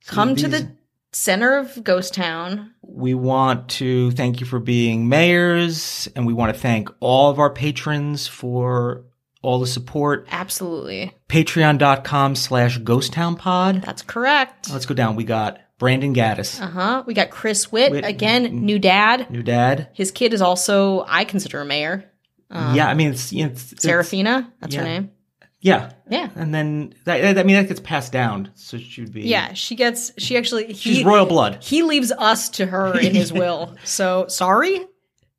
come 0.06 0.36
to 0.36 0.48
the 0.48 0.72
center 1.12 1.58
of 1.58 1.84
Ghost 1.84 2.14
Town. 2.14 2.76
We 2.84 3.16
want 3.16 3.70
to 3.70 4.12
thank 4.12 4.40
you 4.40 4.46
for 4.46 4.60
being 4.60 5.10
mayors, 5.10 6.08
and 6.16 6.28
we 6.28 6.34
want 6.34 6.54
to 6.54 6.60
thank 6.60 6.90
all 7.00 7.32
of 7.32 7.40
our 7.40 7.50
patrons 7.50 8.28
for 8.28 9.06
all 9.42 9.60
the 9.60 9.68
support. 9.68 10.28
Absolutely. 10.32 11.16
Patreon.com 11.28 12.36
slash 12.36 12.78
ghost 12.80 13.14
town 13.14 13.36
pod. 13.36 13.82
That's 13.82 14.04
correct. 14.04 14.70
Let's 14.72 14.86
go 14.86 14.94
down. 14.94 15.16
We 15.16 15.24
got 15.24 15.60
Brandon 15.80 16.14
Gaddis, 16.14 16.60
Uh 16.62 16.68
huh. 16.68 17.04
We 17.06 17.14
got 17.14 17.30
Chris 17.30 17.72
Witt, 17.72 17.92
Witt. 17.92 18.06
again, 18.06 18.66
new 18.66 18.80
dad. 18.80 19.30
new 19.30 19.44
dad. 19.44 19.90
His 19.94 20.12
kid 20.12 20.34
is 20.34 20.42
also, 20.42 21.06
I 21.08 21.24
consider 21.24 21.62
a 21.62 21.66
mayor. 21.66 22.12
yeah, 22.52 22.88
I 22.88 22.94
mean, 22.96 23.10
it's, 23.12 23.32
you 23.32 23.46
know, 23.46 23.52
it's, 23.52 23.72
it's- 23.74 23.84
Serafina, 23.84 24.52
that's 24.60 24.74
yeah. 24.74 24.82
her 24.82 24.86
name. 24.88 25.12
Yeah. 25.60 25.92
Yeah. 26.10 26.30
And 26.36 26.54
then, 26.54 26.94
that, 27.06 27.38
I 27.38 27.44
mean, 27.44 27.56
that 27.56 27.68
gets 27.68 27.80
passed 27.80 28.12
down. 28.12 28.52
So 28.56 28.78
she 28.78 29.02
would 29.02 29.12
be. 29.12 29.24
Yeah, 29.24 29.54
she 29.54 29.76
gets, 29.76 30.12
she 30.18 30.38
actually, 30.38 30.74
She's 30.76 31.04
royal 31.04 31.26
blood. 31.26 31.64
he 31.64 31.82
leaves 31.84 32.12
us 32.12 32.50
to 32.50 32.66
her 32.68 32.98
in 32.98 33.14
his 33.16 33.34
will. 33.42 33.76
So 33.84 34.28
sorry. 34.28 34.86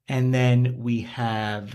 And 0.08 0.34
then 0.34 0.78
we 0.80 1.02
have 1.02 1.74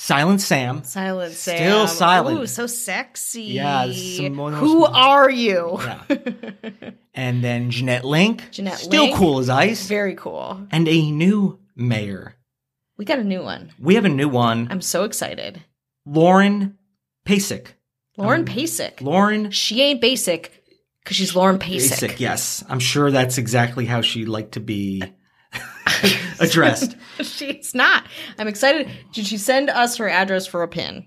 Silent 0.00 0.40
Sam. 0.40 0.84
Silent 0.84 1.34
Sam. 1.34 1.56
Still 1.56 1.88
silent. 1.88 2.38
Ooh, 2.38 2.46
so 2.46 2.68
sexy. 2.68 3.42
Yeah, 3.42 3.84
Who 3.88 4.84
are 4.84 5.28
you? 5.28 5.80
Yeah. 5.80 6.90
and 7.14 7.42
then 7.42 7.72
Jeanette 7.72 8.04
Link. 8.04 8.48
Jeanette 8.52 8.74
Link. 8.74 8.84
Still 8.84 9.02
Link. 9.06 9.16
cool 9.16 9.40
as 9.40 9.50
ice. 9.50 9.88
Very 9.88 10.14
cool. 10.14 10.66
and 10.70 10.86
a 10.86 11.10
new 11.10 11.58
mayor. 11.74 12.36
We 12.96 13.06
got 13.06 13.18
a 13.18 13.24
new 13.24 13.42
one. 13.42 13.72
We 13.76 13.96
have 13.96 14.04
a 14.04 14.08
new 14.08 14.28
one. 14.28 14.68
I'm 14.70 14.80
so 14.80 15.02
excited. 15.02 15.64
Lauren 16.06 16.78
Pasick. 17.24 17.74
Lauren 18.16 18.42
um, 18.42 18.46
Pasick. 18.46 19.00
Lauren 19.00 19.50
She 19.50 19.82
ain't 19.82 20.00
basic 20.00 20.62
because 21.02 21.16
she's 21.16 21.34
Lauren 21.34 21.58
Pasick. 21.58 21.90
Pasick. 21.90 22.20
Yes, 22.20 22.62
I'm 22.68 22.80
sure 22.80 23.10
that's 23.10 23.36
exactly 23.36 23.84
how 23.84 24.00
she'd 24.02 24.28
like 24.28 24.52
to 24.52 24.60
be 24.60 25.02
addressed. 26.40 26.96
She's 27.22 27.74
not. 27.74 28.04
I'm 28.38 28.48
excited. 28.48 28.88
Did 29.12 29.26
she 29.26 29.38
send 29.38 29.70
us 29.70 29.96
her 29.96 30.08
address 30.08 30.46
for 30.46 30.62
a 30.62 30.68
pin? 30.68 31.06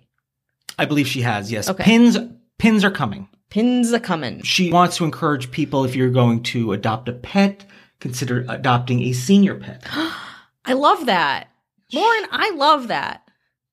I 0.79 0.85
believe 0.85 1.07
she 1.07 1.21
has. 1.21 1.51
Yes, 1.51 1.69
Okay. 1.69 1.83
pins 1.83 2.17
pins 2.59 2.83
are 2.83 2.91
coming. 2.91 3.27
Pins 3.49 3.91
are 3.93 3.99
coming. 3.99 4.41
She 4.43 4.71
wants 4.71 4.97
to 4.97 5.03
encourage 5.05 5.51
people 5.51 5.83
if 5.83 5.95
you're 5.95 6.09
going 6.09 6.43
to 6.43 6.71
adopt 6.71 7.09
a 7.09 7.13
pet, 7.13 7.65
consider 7.99 8.45
adopting 8.47 9.01
a 9.03 9.11
senior 9.13 9.55
pet. 9.55 9.83
I 10.65 10.73
love 10.73 11.05
that. 11.07 11.49
Lauren, 11.93 12.25
I 12.31 12.51
love 12.55 12.87
that. 12.87 13.27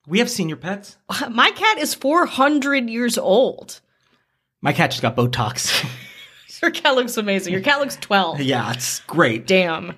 We 0.08 0.18
have 0.18 0.28
senior 0.30 0.56
pets. 0.56 0.96
My 1.30 1.50
cat 1.52 1.78
is 1.78 1.94
400 1.94 2.88
years 2.90 3.16
old. 3.18 3.80
My 4.60 4.72
cat 4.72 4.90
just 4.90 5.02
got 5.02 5.16
Botox. 5.16 5.86
Your 6.60 6.72
cat 6.72 6.96
looks 6.96 7.16
amazing. 7.16 7.52
Your 7.52 7.62
cat 7.62 7.78
looks 7.78 7.94
12. 7.96 8.40
yeah, 8.40 8.72
it's 8.72 8.98
great. 9.00 9.46
Damn. 9.46 9.94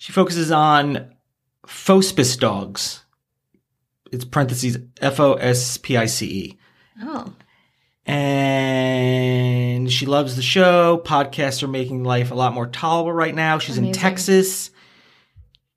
She 0.00 0.12
focuses 0.12 0.50
on 0.50 1.12
Fospice 1.66 2.40
dogs. 2.40 3.04
It's 4.10 4.24
parentheses 4.24 4.78
F 4.98 5.20
O 5.20 5.34
S 5.34 5.76
P 5.76 5.94
I 5.98 6.06
C 6.06 6.26
E. 6.26 6.58
Oh. 7.02 7.34
And 8.06 9.92
she 9.92 10.06
loves 10.06 10.36
the 10.36 10.42
show. 10.42 11.02
Podcasts 11.04 11.62
are 11.62 11.68
making 11.68 12.02
life 12.02 12.30
a 12.30 12.34
lot 12.34 12.54
more 12.54 12.66
tolerable 12.66 13.12
right 13.12 13.34
now. 13.34 13.58
She's 13.58 13.76
in 13.76 13.92
Texas. 13.92 14.70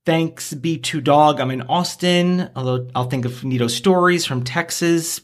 Thanks, 0.05 0.53
B2 0.53 1.03
Dog. 1.03 1.41
I'm 1.41 1.51
in 1.51 1.63
Austin, 1.63 2.49
although 2.55 2.87
I'll 2.95 3.09
think 3.09 3.25
of 3.25 3.43
Nito 3.43 3.67
stories 3.67 4.25
from 4.25 4.45
Texas. 4.45 5.19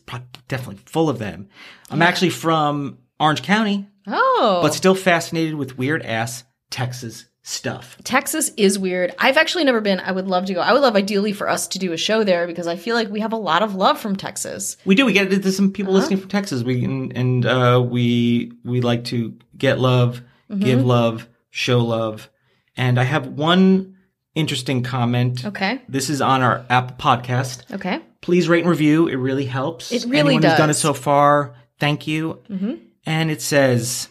Definitely 0.49 0.81
full 0.85 1.07
of 1.09 1.19
them. 1.19 1.47
I'm 1.89 2.01
actually 2.01 2.31
from 2.31 2.97
Orange 3.17 3.43
County, 3.43 3.87
Oh. 4.07 4.59
but 4.61 4.73
still 4.73 4.93
fascinated 4.93 5.55
with 5.55 5.77
weird 5.77 6.01
ass 6.03 6.43
Texas 6.69 7.27
stuff. 7.49 7.97
Texas 8.03 8.51
is 8.57 8.77
weird. 8.79 9.13
I've 9.19 9.37
actually 9.37 9.63
never 9.63 9.81
been. 9.81 9.99
I 9.99 10.11
would 10.11 10.27
love 10.27 10.45
to 10.45 10.53
go. 10.53 10.61
I 10.61 10.71
would 10.73 10.81
love 10.81 10.95
ideally 10.95 11.33
for 11.33 11.49
us 11.49 11.67
to 11.69 11.79
do 11.79 11.91
a 11.93 11.97
show 11.97 12.23
there 12.23 12.45
because 12.47 12.67
I 12.67 12.75
feel 12.75 12.95
like 12.95 13.09
we 13.09 13.19
have 13.21 13.33
a 13.33 13.37
lot 13.37 13.63
of 13.63 13.75
love 13.75 13.99
from 13.99 14.15
Texas. 14.15 14.77
We 14.85 14.95
do. 14.95 15.05
We 15.05 15.13
get 15.13 15.29
there's 15.29 15.55
some 15.55 15.65
Uh-huh. 15.65 15.73
people 15.73 15.93
listening 15.93 16.19
from 16.19 16.29
Texas. 16.29 16.63
We 16.63 16.83
and, 16.85 17.15
and 17.17 17.45
uh, 17.45 17.83
we 17.85 18.51
we 18.63 18.81
like 18.81 19.05
to 19.05 19.37
get 19.57 19.79
love, 19.79 20.21
Mm-hmm. 20.51 20.63
give 20.63 20.85
love, 20.85 21.27
show 21.49 21.79
love. 21.79 22.29
And 22.77 22.99
I 22.99 23.03
have 23.03 23.27
one 23.27 23.97
interesting 24.35 24.83
comment. 24.83 25.45
Okay. 25.45 25.81
This 25.89 26.09
is 26.09 26.21
on 26.21 26.41
our 26.41 26.65
Apple 26.69 26.95
podcast. 26.97 27.71
Okay. 27.73 27.99
Please 28.21 28.47
rate 28.49 28.61
and 28.61 28.69
review. 28.69 29.07
It 29.07 29.15
really 29.17 29.45
helps. 29.45 29.91
It 29.91 30.05
really 30.05 30.35
Anyone 30.35 30.43
who's 30.43 30.57
done 30.57 30.69
it 30.69 30.75
so 30.75 30.93
far, 30.93 31.55
thank 31.79 32.07
you. 32.07 32.39
Mm-hmm. 32.49 32.73
And 33.05 33.29
it 33.31 33.41
says 33.41 34.07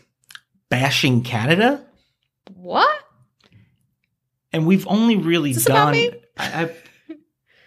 bashing 0.70 1.22
Canada, 1.22 1.84
What? 2.54 2.88
And 4.52 4.66
we've 4.66 4.86
only 4.88 5.16
really 5.16 5.52
done? 5.52 5.94
I, 5.94 6.12
I, 6.38 6.70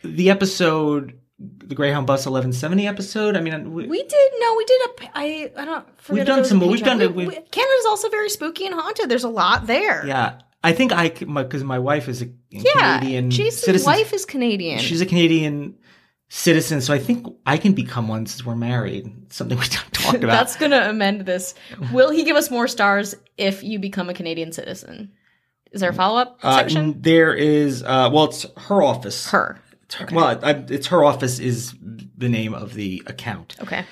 the 0.04 0.30
episode, 0.32 1.20
the 1.40 1.76
Greyhound 1.76 2.08
Bus 2.08 2.22
1170 2.26 2.88
episode. 2.88 3.36
I 3.36 3.42
mean, 3.42 3.54
uh, 3.54 3.60
we, 3.60 3.88
We 3.88 4.04
did 4.04 4.32
no, 4.40 4.56
we 4.56 4.66
did 4.66 4.82
a. 4.82 5.10
I 5.14 5.52
I 5.58 5.66
don't. 5.66 6.02
Forget 6.02 6.10
We've 6.20 6.26
done 6.26 6.36
there 6.36 6.42
was 6.42 6.48
a 6.48 6.50
some 6.50 6.58
more. 6.60 6.70
We've 6.70 6.84
done 6.84 7.02
it. 7.02 7.14
We- 7.16 7.28
we- 7.28 7.36
Canada's 7.36 7.86
also 7.88 8.10
very 8.10 8.30
spooky 8.30 8.66
and 8.66 8.76
haunted. 8.76 9.10
There's 9.10 9.24
a 9.24 9.30
lot 9.30 9.68
there. 9.68 10.06
Yeah, 10.06 10.40
I 10.64 10.74
think 10.74 10.92
I 10.92 11.10
because 11.10 11.64
my, 11.64 11.80
wife 11.80 12.08
is 12.08 12.22
a 12.22 12.30
Yeah. 12.50 13.00
Canadian 13.00 13.30
Jason's 13.32 13.64
citizen. 13.64 13.86
wife 13.86 14.14
is 14.14 14.26
Canadian. 14.26 14.80
She's 14.80 15.02
a 15.02 15.06
Canadian 15.06 15.76
citizen, 16.30 16.80
so 16.82 16.94
I 16.94 17.00
think 17.00 17.28
I 17.46 17.58
can 17.58 17.74
become 17.74 18.08
one 18.08 18.26
since 18.26 18.46
we're 18.46 18.56
married. 18.56 19.12
Something 19.34 19.58
we 19.60 19.66
talked 19.66 19.98
about. 20.24 20.32
That's 20.32 20.56
gonna 20.56 20.88
amend 20.90 21.22
this. 21.26 21.54
Will 21.92 22.10
he 22.10 22.24
give 22.24 22.36
us 22.38 22.50
more 22.50 22.68
stars 22.68 23.16
if 23.38 23.64
you 23.64 23.80
become 23.80 24.10
a 24.10 24.14
Canadian 24.14 24.52
citizen? 24.52 25.12
Is 25.72 25.82
there 25.82 25.90
a 25.92 25.94
follow 25.94 26.20
up 26.20 26.40
uh, 26.44 26.58
section? 26.58 27.02
there 27.02 27.34
is 27.34 27.84
uh, 27.84 28.10
well, 28.12 28.26
it's 28.26 28.46
her 28.58 28.82
office. 28.82 29.30
Her. 29.30 29.60
It's 29.84 29.96
her- 29.96 30.08
Well, 30.12 30.40
I, 30.44 30.52
it's 30.70 30.88
her 30.88 31.04
office 31.04 31.40
is 31.40 31.74
the 32.18 32.30
name 32.30 32.54
of 32.54 32.74
the 32.74 33.04
account. 33.08 33.56
Okay. 33.62 33.86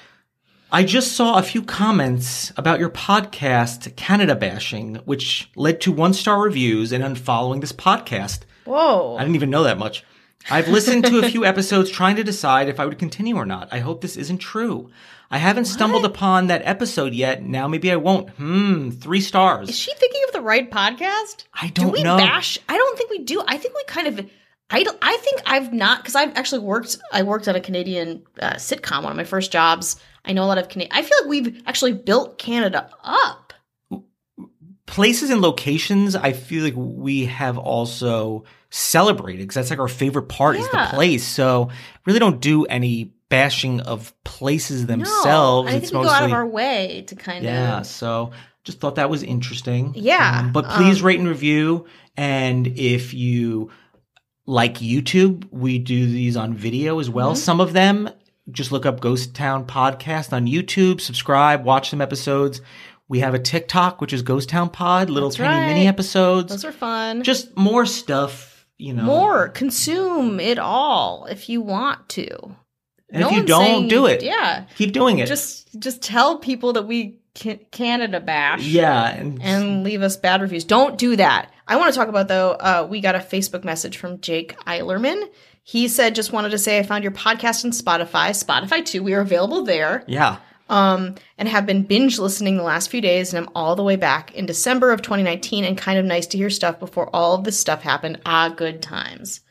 I 0.71 0.83
just 0.83 1.13
saw 1.13 1.39
a 1.39 1.41
few 1.43 1.63
comments 1.63 2.51
about 2.55 2.79
your 2.79 2.91
podcast, 2.91 3.95
Canada 3.95 4.35
bashing, 4.35 4.95
which 5.05 5.49
led 5.55 5.81
to 5.81 5.91
one 5.91 6.13
star 6.13 6.41
reviews 6.41 6.91
and 6.91 7.03
unfollowing 7.03 7.61
this 7.61 7.71
podcast. 7.71 8.41
Whoa. 8.65 9.15
I 9.17 9.21
didn't 9.21 9.35
even 9.35 9.49
know 9.49 9.63
that 9.63 9.79
much. 9.79 10.03
I've 10.51 10.67
listened 10.67 11.05
to 11.05 11.19
a 11.19 11.29
few 11.29 11.43
episodes 11.43 11.89
trying 11.89 12.17
to 12.17 12.23
decide 12.23 12.69
if 12.69 12.79
I 12.79 12.85
would 12.85 12.99
continue 12.99 13.35
or 13.35 13.45
not. 13.45 13.69
I 13.71 13.79
hope 13.79 14.01
this 14.01 14.15
isn't 14.15 14.37
true. 14.37 14.89
I 15.31 15.37
haven't 15.37 15.65
stumbled 15.65 16.05
upon 16.05 16.47
that 16.47 16.63
episode 16.65 17.13
yet. 17.13 17.43
Now 17.43 17.67
maybe 17.67 17.91
I 17.91 17.97
won't. 17.97 18.29
Hmm, 18.31 18.89
three 18.89 19.21
stars. 19.21 19.69
Is 19.69 19.77
she 19.77 19.93
thinking 19.93 20.21
of 20.27 20.33
the 20.33 20.41
right 20.41 20.69
podcast? 20.69 21.43
I 21.53 21.67
Do 21.67 21.83
don't 21.83 21.91
we 21.91 22.01
know. 22.03 22.17
bash? 22.17 22.57
I 22.67 22.75
don't 22.75 22.97
think 22.97 23.11
we 23.11 23.19
do. 23.19 23.43
I 23.47 23.57
think 23.57 23.75
we 23.75 23.83
kind 23.85 24.07
of. 24.07 24.29
I, 24.71 24.85
I 25.01 25.17
think 25.17 25.41
I've 25.45 25.73
not 25.73 25.99
because 26.01 26.15
I've 26.15 26.35
actually 26.35 26.61
worked. 26.61 26.97
I 27.11 27.23
worked 27.23 27.47
on 27.47 27.55
a 27.55 27.59
Canadian 27.61 28.23
uh, 28.39 28.53
sitcom, 28.53 29.03
one 29.03 29.11
of 29.11 29.17
my 29.17 29.23
first 29.23 29.51
jobs. 29.51 29.99
I 30.25 30.33
know 30.33 30.43
a 30.43 30.45
lot 30.45 30.57
of 30.57 30.69
Canadian. 30.69 30.95
I 30.95 31.01
feel 31.03 31.17
like 31.21 31.29
we've 31.29 31.61
actually 31.65 31.93
built 31.93 32.37
Canada 32.37 32.89
up. 33.03 33.53
Places 34.85 35.29
and 35.29 35.41
locations, 35.41 36.15
I 36.15 36.33
feel 36.33 36.63
like 36.63 36.73
we 36.75 37.25
have 37.25 37.59
also 37.59 38.45
celebrated 38.71 39.41
because 39.43 39.55
that's 39.55 39.69
like 39.69 39.79
our 39.79 39.87
favorite 39.87 40.29
part 40.29 40.55
is 40.55 40.67
the 40.69 40.87
place. 40.89 41.23
So 41.23 41.69
really 42.05 42.19
don't 42.19 42.39
do 42.41 42.65
any 42.65 43.13
bashing 43.29 43.79
of 43.81 44.13
places 44.23 44.85
themselves. 44.87 45.25
no, 45.25 45.71
I 45.71 45.77
it's 45.77 45.91
think 45.91 46.01
we 46.01 46.07
go 46.07 46.13
out 46.13 46.23
of 46.23 46.33
our 46.33 46.45
way 46.47 47.03
to 47.07 47.15
kind 47.15 47.43
Yeah, 47.43 47.51
of. 47.51 47.67
Yeah. 47.69 47.81
So 47.83 48.31
just 48.63 48.79
thought 48.79 48.95
that 48.95 49.09
was 49.09 49.23
interesting. 49.23 49.93
Yeah, 49.95 50.41
Um, 50.45 50.51
but 50.51 50.65
please 50.69 50.99
um, 51.01 51.05
rate 51.05 51.19
and 51.19 51.27
review. 51.27 51.85
And 52.17 52.67
if 52.67 53.13
you 53.13 53.69
like 54.45 54.75
YouTube, 54.75 55.47
we 55.51 55.79
do 55.79 56.05
these 56.07 56.35
on 56.35 56.53
video 56.55 56.99
as 56.99 57.07
Mm-hmm. 57.07 57.15
well. 57.15 57.35
Some 57.35 57.61
of 57.61 57.73
them, 57.73 58.09
just 58.51 58.71
look 58.71 58.85
up 58.85 58.99
Ghost 58.99 59.35
Town 59.35 59.65
Podcast 59.65 60.33
on 60.33 60.47
YouTube, 60.47 60.99
subscribe, 61.01 61.63
watch 61.63 61.91
some 61.91 62.01
episodes. 62.01 62.61
We 63.07 63.19
have 63.19 63.33
a 63.35 63.39
TikTok, 63.39 64.01
which 64.01 64.11
is 64.13 64.21
Ghost 64.23 64.49
Town 64.49 64.69
Pod, 64.69 65.09
little 65.09 65.29
That's 65.29 65.37
tiny 65.37 65.49
right. 65.61 65.67
mini 65.67 65.87
episodes. 65.87 66.51
Those 66.51 66.65
are 66.65 66.71
fun. 66.71 67.23
just 67.23 67.55
more 67.55 67.85
stuff, 67.85 68.65
you 68.77 68.93
know. 68.93 69.03
more 69.03 69.49
consume 69.49 70.39
it 70.39 70.59
all 70.59 71.25
if 71.25 71.47
you 71.49 71.61
want 71.61 72.09
to. 72.09 72.55
And 73.11 73.21
No 73.21 73.29
if 73.29 73.35
you 73.37 73.43
don't, 73.45 73.87
do 73.87 74.05
it. 74.05 74.21
Yeah, 74.23 74.65
Keep 74.77 74.91
doing 74.93 75.19
it. 75.19 75.27
just 75.27 75.79
just 75.79 76.01
tell 76.01 76.37
people 76.37 76.73
that 76.73 76.83
we 76.87 77.17
can- 77.33 77.59
Canada 77.71 78.19
bash. 78.19 78.63
yeah. 78.65 79.09
And, 79.09 79.41
and 79.41 79.83
leave 79.83 80.01
us 80.01 80.15
bad 80.17 80.41
reviews. 80.41 80.63
Don't 80.63 80.97
do 80.97 81.15
that. 81.15 81.51
I 81.67 81.75
want 81.77 81.91
to 81.93 81.97
talk 81.97 82.07
about 82.09 82.27
though. 82.27 82.51
Uh, 82.51 82.87
we 82.89 83.01
got 83.01 83.15
a 83.15 83.19
Facebook 83.19 83.63
message 83.63 83.97
from 83.97 84.19
Jake 84.21 84.57
Eilerman. 84.65 85.23
He 85.63 85.87
said, 85.87 86.15
"Just 86.15 86.31
wanted 86.33 86.49
to 86.49 86.57
say 86.57 86.79
I 86.79 86.83
found 86.83 87.03
your 87.03 87.11
podcast 87.13 87.63
on 87.65 87.71
Spotify, 87.71 88.29
Spotify 88.31 88.83
too. 88.85 89.03
We 89.03 89.13
are 89.13 89.21
available 89.21 89.63
there, 89.63 90.03
yeah. 90.07 90.37
um, 90.67 91.15
and 91.37 91.47
have 91.47 91.65
been 91.67 91.83
binge 91.83 92.17
listening 92.19 92.57
the 92.57 92.63
last 92.63 92.89
few 92.89 93.01
days. 93.01 93.33
And 93.33 93.45
I'm 93.45 93.51
all 93.55 93.75
the 93.75 93.83
way 93.83 93.95
back 93.95 94.33
in 94.35 94.45
December 94.47 94.91
of 94.91 95.01
2019. 95.03 95.63
And 95.65 95.77
kind 95.77 95.99
of 95.99 96.05
nice 96.05 96.25
to 96.27 96.37
hear 96.37 96.49
stuff 96.49 96.79
before 96.79 97.09
all 97.15 97.35
of 97.35 97.43
this 97.43 97.59
stuff 97.59 97.81
happened. 97.81 98.19
Ah, 98.25 98.49
good 98.49 98.81
times." 98.81 99.41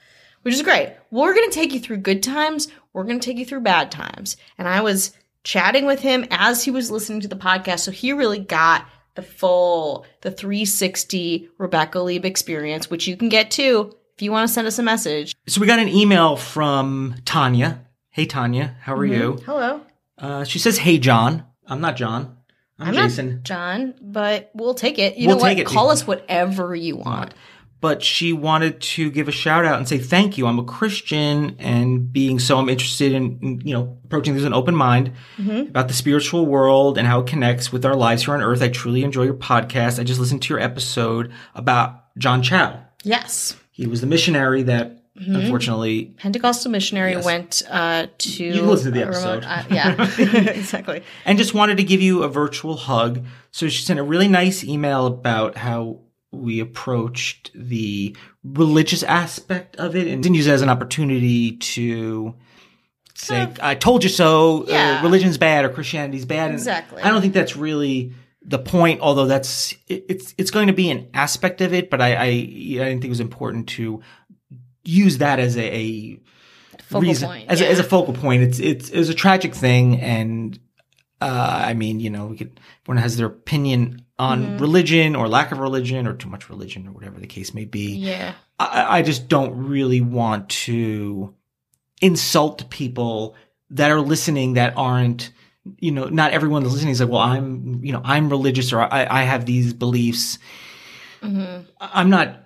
Which 0.42 0.54
is 0.54 0.62
great. 0.62 0.94
We're 1.10 1.34
going 1.34 1.50
to 1.50 1.54
take 1.54 1.74
you 1.74 1.80
through 1.80 1.98
good 1.98 2.22
times. 2.22 2.68
We're 2.98 3.04
going 3.04 3.20
to 3.20 3.24
take 3.24 3.38
you 3.38 3.46
through 3.46 3.60
bad 3.60 3.92
times. 3.92 4.36
And 4.58 4.66
I 4.66 4.80
was 4.80 5.12
chatting 5.44 5.86
with 5.86 6.00
him 6.00 6.26
as 6.32 6.64
he 6.64 6.72
was 6.72 6.90
listening 6.90 7.20
to 7.20 7.28
the 7.28 7.36
podcast. 7.36 7.78
So 7.80 7.92
he 7.92 8.12
really 8.12 8.40
got 8.40 8.86
the 9.14 9.22
full, 9.22 10.04
the 10.22 10.32
360 10.32 11.48
Rebecca 11.58 12.00
Lieb 12.00 12.24
experience, 12.24 12.90
which 12.90 13.06
you 13.06 13.16
can 13.16 13.28
get 13.28 13.52
too 13.52 13.94
if 14.16 14.22
you 14.22 14.32
want 14.32 14.48
to 14.48 14.52
send 14.52 14.66
us 14.66 14.80
a 14.80 14.82
message. 14.82 15.36
So 15.46 15.60
we 15.60 15.68
got 15.68 15.78
an 15.78 15.86
email 15.88 16.34
from 16.34 17.14
Tanya. 17.24 17.86
Hey, 18.10 18.26
Tanya. 18.26 18.74
How 18.80 18.96
are 18.96 19.04
you? 19.06 19.38
Hello. 19.46 19.80
Uh, 20.18 20.42
she 20.42 20.58
says, 20.58 20.78
"Hey, 20.78 20.98
John. 20.98 21.44
I'm 21.68 21.80
not 21.80 21.94
John. 21.96 22.36
I'm, 22.80 22.88
I'm 22.88 22.94
Jason." 22.94 23.28
not 23.28 23.42
John, 23.44 23.94
but 24.02 24.50
we'll 24.54 24.74
take 24.74 24.98
it. 24.98 25.16
You 25.16 25.28
We'll 25.28 25.36
know 25.36 25.42
what? 25.42 25.64
Call 25.66 25.90
us 25.90 26.04
whatever 26.04 26.74
you 26.74 26.96
want. 26.96 27.32
But 27.80 28.02
she 28.02 28.32
wanted 28.32 28.80
to 28.80 29.08
give 29.10 29.28
a 29.28 29.32
shout 29.32 29.64
out 29.64 29.78
and 29.78 29.88
say 29.88 29.98
thank 29.98 30.36
you. 30.36 30.46
I'm 30.48 30.58
a 30.58 30.64
Christian, 30.64 31.54
and 31.60 32.12
being 32.12 32.40
so, 32.40 32.58
I'm 32.58 32.68
interested 32.68 33.12
in, 33.12 33.60
you 33.64 33.72
know 33.72 33.98
approaching 34.04 34.34
this 34.34 34.40
with 34.42 34.46
an 34.46 34.54
open 34.54 34.74
mind 34.74 35.12
Mm-hmm. 35.38 35.68
about 35.68 35.86
the 35.88 35.94
spiritual 35.94 36.46
world 36.46 36.98
and 36.98 37.06
how 37.06 37.20
it 37.20 37.26
connects 37.26 37.70
with 37.70 37.84
our 37.84 37.94
lives 37.94 38.24
here 38.24 38.34
on 38.34 38.42
Earth. 38.42 38.62
I 38.62 38.68
truly 38.68 39.04
enjoy 39.04 39.24
your 39.24 39.34
podcast. 39.34 40.00
I 40.00 40.04
just 40.04 40.18
listened 40.18 40.42
to 40.42 40.54
your 40.54 40.60
episode 40.60 41.30
about 41.54 42.16
John 42.18 42.42
Chau. 42.42 42.80
Yes. 43.04 43.54
He 43.70 43.86
was 43.86 44.00
the 44.00 44.06
missionary 44.08 44.64
that 44.64 44.94
unfortunately. 45.16 46.14
Pentecostal 46.18 46.70
missionary 46.70 47.12
Yes. 47.12 47.24
went 47.24 47.62
uh, 47.70 48.06
to 48.18 48.44
You 48.44 48.52
can 48.54 48.66
listen 48.68 48.92
to 48.92 48.98
the 48.98 49.06
a 49.06 49.10
remote- 49.10 49.44
episode. 49.44 49.44
uh, 49.44 49.64
yeah, 49.74 50.50
exactly. 50.52 51.02
and 51.24 51.38
just 51.38 51.54
wanted 51.54 51.76
to 51.78 51.84
give 51.84 52.00
you 52.00 52.22
a 52.22 52.28
virtual 52.28 52.76
hug. 52.76 53.24
So 53.50 53.68
she 53.68 53.82
sent 53.82 53.98
a 53.98 54.02
really 54.02 54.28
nice 54.28 54.64
email 54.64 55.06
about 55.06 55.56
how 55.56 56.00
we 56.32 56.60
approached 56.60 57.50
the 57.54 58.14
religious 58.44 59.02
aspect 59.02 59.76
of 59.76 59.96
it 59.96 60.06
and 60.08 60.22
didn't 60.22 60.36
use 60.36 60.46
it 60.46 60.52
as 60.52 60.62
an 60.62 60.68
opportunity 60.68 61.56
to 61.56 62.34
say, 63.14 63.48
I 63.60 63.74
told 63.74 64.04
you 64.04 64.10
so, 64.10 64.64
Yeah. 64.68 64.98
uh, 64.98 65.02
religion's 65.02 65.38
bad 65.38 65.64
or 65.64 65.70
Christianity's 65.70 66.24
bad. 66.26 66.50
And 66.50 66.54
Exactly. 66.54 67.02
I 67.02 67.10
don't 67.10 67.20
think 67.20 67.34
that's 67.34 67.56
really 67.56 68.12
the 68.42 68.58
point, 68.58 69.00
although 69.00 69.26
that's, 69.26 69.72
it, 69.88 70.04
it's, 70.08 70.34
it's 70.38 70.50
going 70.50 70.68
to 70.68 70.72
be 70.72 70.90
an 70.90 71.08
aspect 71.14 71.60
of 71.60 71.72
it, 71.74 71.90
but 71.90 72.00
I, 72.00 72.14
I, 72.14 72.22
I 72.24 72.26
didn't 72.26 73.00
think 73.00 73.04
it 73.06 73.08
was 73.08 73.20
important 73.20 73.68
to 73.70 74.02
use 74.84 75.18
that 75.18 75.38
as 75.38 75.56
a, 75.56 75.62
a 75.74 76.20
Focal 76.82 77.00
reason 77.08 77.28
point, 77.28 77.50
as, 77.50 77.60
a, 77.60 77.68
as 77.68 77.78
a 77.78 77.84
focal 77.84 78.14
point. 78.14 78.42
It's 78.42 78.58
it's 78.58 78.88
it 78.88 78.96
was 78.96 79.10
a 79.10 79.14
tragic 79.14 79.54
thing, 79.54 80.00
and 80.00 80.58
uh, 81.20 81.62
I 81.66 81.74
mean, 81.74 82.00
you 82.00 82.08
know, 82.08 82.28
we 82.28 82.38
could 82.38 82.58
everyone 82.84 83.02
has 83.02 83.18
their 83.18 83.26
opinion 83.26 84.06
on 84.18 84.42
Mm-hmm. 84.44 84.58
religion 84.58 85.16
or 85.16 85.28
lack 85.28 85.52
of 85.52 85.58
religion 85.58 86.06
or 86.06 86.14
too 86.14 86.28
much 86.28 86.48
religion 86.48 86.86
or 86.88 86.92
whatever 86.92 87.20
the 87.20 87.26
case 87.26 87.54
may 87.54 87.64
be. 87.64 87.94
Yeah. 87.96 88.34
I, 88.58 88.98
I 88.98 89.02
just 89.02 89.28
don't 89.28 89.54
really 89.68 90.00
want 90.00 90.48
to 90.50 91.34
insult 92.02 92.68
people 92.70 93.36
that 93.70 93.90
are 93.90 94.00
listening 94.00 94.54
that 94.54 94.74
aren't. 94.76 95.32
You 95.80 95.90
know, 95.90 96.04
not 96.06 96.32
everyone 96.32 96.62
that's 96.62 96.72
listening 96.72 96.92
is 96.92 97.00
like, 97.00 97.10
well, 97.10 97.20
I'm, 97.20 97.84
you 97.84 97.92
know, 97.92 98.00
I'm 98.02 98.30
religious 98.30 98.72
or 98.72 98.80
I, 98.80 99.06
I 99.08 99.22
have 99.24 99.44
these 99.44 99.74
beliefs. 99.74 100.38
Mm-hmm. 101.20 101.64
I'm 101.78 102.08
not 102.08 102.36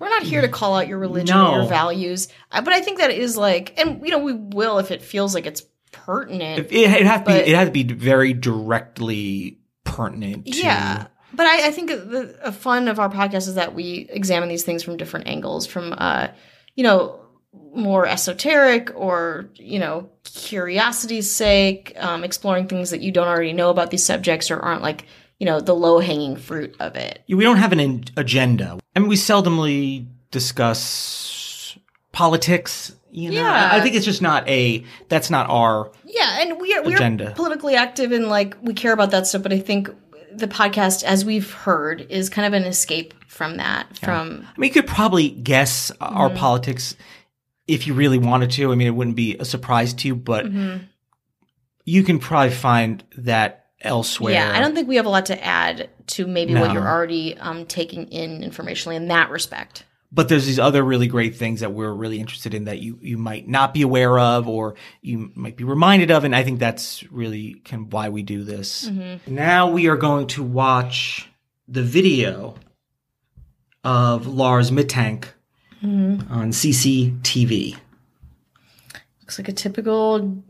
We're 0.00 0.08
not 0.08 0.22
here 0.22 0.40
to 0.40 0.48
call 0.48 0.74
out 0.74 0.88
your 0.88 0.98
religion 0.98 1.36
No. 1.36 1.52
or 1.52 1.58
your 1.58 1.68
values, 1.68 2.28
but 2.50 2.68
I 2.72 2.80
think 2.80 2.98
that 3.00 3.10
is 3.10 3.36
like, 3.36 3.78
and 3.78 4.00
you 4.02 4.10
know, 4.10 4.18
we 4.18 4.32
will 4.32 4.78
if 4.78 4.90
it 4.90 5.02
feels 5.02 5.34
like 5.34 5.44
it's 5.44 5.62
pertinent. 5.92 6.60
It, 6.70 6.72
it 6.72 7.06
had 7.06 7.26
to 7.26 7.32
be. 7.32 7.32
It 7.38 7.54
had 7.54 7.66
to 7.66 7.70
be 7.70 7.82
very 7.82 8.32
directly 8.32 9.58
pertinent. 9.94 10.46
To, 10.46 10.58
yeah, 10.58 11.06
but 11.32 11.46
I, 11.46 11.68
I 11.68 11.70
think 11.70 11.88
the 11.90 12.36
a 12.42 12.52
fun 12.52 12.88
of 12.88 12.98
our 12.98 13.08
podcast 13.08 13.48
is 13.48 13.54
that 13.54 13.74
we 13.74 14.06
examine 14.10 14.48
these 14.48 14.64
things 14.64 14.82
from 14.82 14.96
different 14.96 15.26
angles, 15.28 15.66
from 15.66 15.94
uh, 15.96 16.28
you 16.74 16.82
know, 16.82 17.20
more 17.74 18.06
esoteric 18.06 18.90
or 18.94 19.50
you 19.54 19.78
know, 19.78 20.10
curiosity's 20.24 21.30
sake, 21.30 21.94
um, 21.98 22.24
exploring 22.24 22.66
things 22.66 22.90
that 22.90 23.00
you 23.00 23.12
don't 23.12 23.28
already 23.28 23.52
know 23.52 23.70
about 23.70 23.90
these 23.90 24.04
subjects 24.04 24.50
or 24.50 24.58
aren't 24.58 24.82
like 24.82 25.06
you 25.38 25.46
know 25.46 25.60
the 25.60 25.74
low 25.74 26.00
hanging 26.00 26.36
fruit 26.36 26.74
of 26.80 26.96
it. 26.96 27.22
We 27.28 27.44
don't 27.44 27.58
have 27.58 27.72
an 27.72 27.80
in- 27.80 28.04
agenda. 28.16 28.78
I 28.96 28.98
mean, 28.98 29.08
we 29.08 29.16
seldomly 29.16 30.06
discuss 30.30 31.76
politics. 32.12 32.94
You 33.16 33.30
know, 33.30 33.36
Yeah. 33.42 33.68
I 33.72 33.80
think 33.80 33.94
it's 33.94 34.04
just 34.04 34.20
not 34.22 34.48
a. 34.48 34.84
That's 35.08 35.30
not 35.30 35.48
our. 35.48 35.92
Yeah, 36.04 36.40
and 36.40 36.60
we 36.60 36.74
are 36.74 36.82
Agenda. 36.82 37.28
are 37.30 37.34
politically 37.34 37.76
active 37.76 38.10
and 38.10 38.28
like 38.28 38.56
we 38.60 38.74
care 38.74 38.92
about 38.92 39.12
that 39.12 39.26
stuff, 39.28 39.42
but 39.44 39.52
I 39.52 39.60
think 39.60 39.88
the 40.32 40.48
podcast, 40.48 41.04
as 41.04 41.24
we've 41.24 41.50
heard, 41.52 42.00
is 42.10 42.28
kind 42.28 42.44
of 42.44 42.60
an 42.60 42.66
escape 42.66 43.14
from 43.28 43.58
that. 43.58 43.96
From 43.98 44.44
I 44.56 44.58
mean, 44.58 44.68
you 44.68 44.74
could 44.74 44.88
probably 44.88 45.28
guess 45.30 45.92
our 46.00 46.28
Mm-hmm. 46.28 46.38
politics 46.38 46.96
if 47.68 47.86
you 47.86 47.94
really 47.94 48.18
wanted 48.18 48.50
to. 48.52 48.72
I 48.72 48.74
mean, 48.74 48.88
it 48.88 48.96
wouldn't 48.96 49.14
be 49.16 49.36
a 49.38 49.44
surprise 49.44 49.94
to 49.94 50.08
you, 50.08 50.16
but 50.16 50.46
Mm-hmm. 50.46 50.84
you 51.84 52.02
can 52.02 52.18
probably 52.18 52.50
find 52.54 53.04
that 53.18 53.66
elsewhere. 53.80 54.32
yeah, 54.32 54.50
I 54.54 54.60
don't 54.60 54.74
think 54.74 54.88
we 54.88 54.96
have 54.96 55.06
a 55.06 55.10
lot 55.10 55.26
to 55.26 55.44
add 55.44 55.88
to 56.08 56.26
maybe 56.26 56.54
what 56.54 56.72
you're 56.72 56.88
already 56.88 57.36
um, 57.38 57.64
taking 57.66 58.08
in 58.08 58.40
informationally 58.40 58.96
in 58.96 59.06
that 59.08 59.30
respect. 59.30 59.84
But 60.14 60.28
there's 60.28 60.46
these 60.46 60.60
other 60.60 60.82
really 60.82 61.08
great 61.08 61.34
things 61.34 61.60
that 61.60 61.72
we're 61.72 61.92
really 61.92 62.20
interested 62.20 62.54
in 62.54 62.64
that 62.64 62.78
you 62.80 62.98
you 63.02 63.18
might 63.18 63.48
not 63.48 63.74
be 63.74 63.82
aware 63.82 64.18
of 64.18 64.46
or 64.46 64.76
you 65.02 65.32
might 65.34 65.56
be 65.56 65.64
reminded 65.64 66.10
of 66.10 66.24
and 66.24 66.36
i 66.36 66.44
think 66.44 66.60
that's 66.60 67.02
really 67.10 67.54
kind 67.64 67.86
of 67.86 67.92
why 67.92 68.08
we 68.08 68.22
do 68.22 68.44
this. 68.44 68.88
Mm-hmm. 68.88 69.34
Now 69.34 69.68
we 69.68 69.88
are 69.88 69.96
going 69.96 70.28
to 70.28 70.42
watch 70.42 71.28
the 71.66 71.82
video 71.82 72.54
of 73.82 74.26
lars 74.26 74.70
mittank 74.70 75.26
mm-hmm. 75.82 76.32
on 76.32 76.52
cctv 76.52 77.76
Looks 79.20 79.38
like 79.38 79.48
a 79.48 79.52
typical 79.52 80.42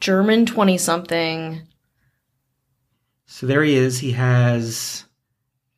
German 0.00 0.46
twenty 0.46 0.78
something. 0.78 1.62
so 3.26 3.46
there 3.46 3.62
he 3.62 3.74
is. 3.74 4.00
He 4.00 4.12
has 4.12 5.05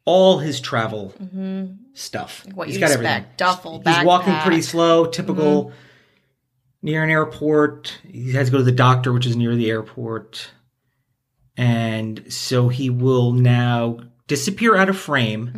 all 0.08 0.38
his 0.38 0.60
travel 0.60 1.12
stuff 1.94 2.42
Mm-hmm. 2.44 2.56
What 2.56 2.66
He's 2.68 2.76
you 2.76 2.80
got 2.80 2.90
expect: 2.92 3.04
everything. 3.06 3.32
duffel, 3.36 3.82
He's 3.84 4.04
walking 4.04 4.34
pretty 4.40 4.62
slow, 4.62 5.06
typical 5.06 5.72
near 6.82 7.02
an 7.04 7.10
airport. 7.10 7.98
He 8.08 8.32
has 8.32 8.46
to 8.48 8.52
go 8.52 8.58
to 8.58 8.64
the 8.64 8.72
doctor, 8.72 9.12
which 9.12 9.26
is 9.26 9.36
near 9.36 9.54
the 9.56 9.68
airport. 9.70 10.50
And 11.56 12.32
so 12.32 12.68
he 12.68 12.88
will 12.88 13.32
now 13.32 13.98
disappear 14.28 14.76
out 14.76 14.88
of 14.88 14.96
frame, 14.96 15.50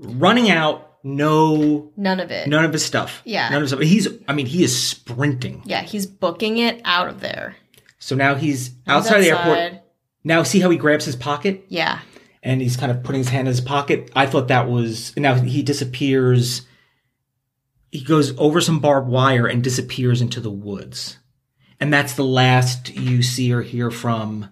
Mm-hmm. 0.00 0.18
running 0.18 0.50
out, 0.50 0.86
no, 1.04 1.92
None 1.96 2.18
of 2.20 2.30
it. 2.30 2.48
none 2.48 2.64
of 2.64 2.72
his 2.72 2.84
stuff. 2.84 3.22
Yeah. 3.24 3.48
None 3.50 3.56
of 3.58 3.62
his 3.62 3.70
stuff. 3.70 3.80
He's, 3.82 4.08
I 4.28 4.32
mean, 4.34 4.46
he 4.46 4.62
is 4.64 4.76
sprinting. 4.76 5.62
Yeah, 5.64 5.82
he's 5.82 6.06
booking 6.06 6.58
it 6.58 6.80
out 6.84 7.08
of 7.08 7.20
there. 7.20 7.56
So 7.98 8.16
now 8.16 8.34
he's 8.34 8.68
He's 8.68 8.74
outside 8.88 9.20
the 9.20 9.30
airport. 9.30 9.82
Now, 10.24 10.42
see 10.42 10.58
how 10.60 10.68
he 10.70 10.76
grabs 10.76 11.04
his 11.04 11.16
pocket? 11.16 11.64
Yeah. 11.68 12.00
And 12.42 12.60
he's 12.60 12.76
kind 12.76 12.90
of 12.90 13.02
putting 13.02 13.20
his 13.20 13.28
hand 13.28 13.48
in 13.48 13.52
his 13.52 13.60
pocket. 13.60 14.10
I 14.14 14.26
thought 14.26 14.48
that 14.48 14.68
was 14.68 15.16
now 15.16 15.34
he 15.34 15.62
disappears. 15.62 16.62
He 17.90 18.02
goes 18.02 18.36
over 18.38 18.60
some 18.60 18.78
barbed 18.80 19.08
wire 19.08 19.46
and 19.46 19.64
disappears 19.64 20.20
into 20.20 20.40
the 20.40 20.50
woods, 20.50 21.18
and 21.80 21.92
that's 21.92 22.14
the 22.14 22.24
last 22.24 22.94
you 22.94 23.22
see 23.22 23.52
or 23.52 23.62
hear 23.62 23.90
from 23.90 24.50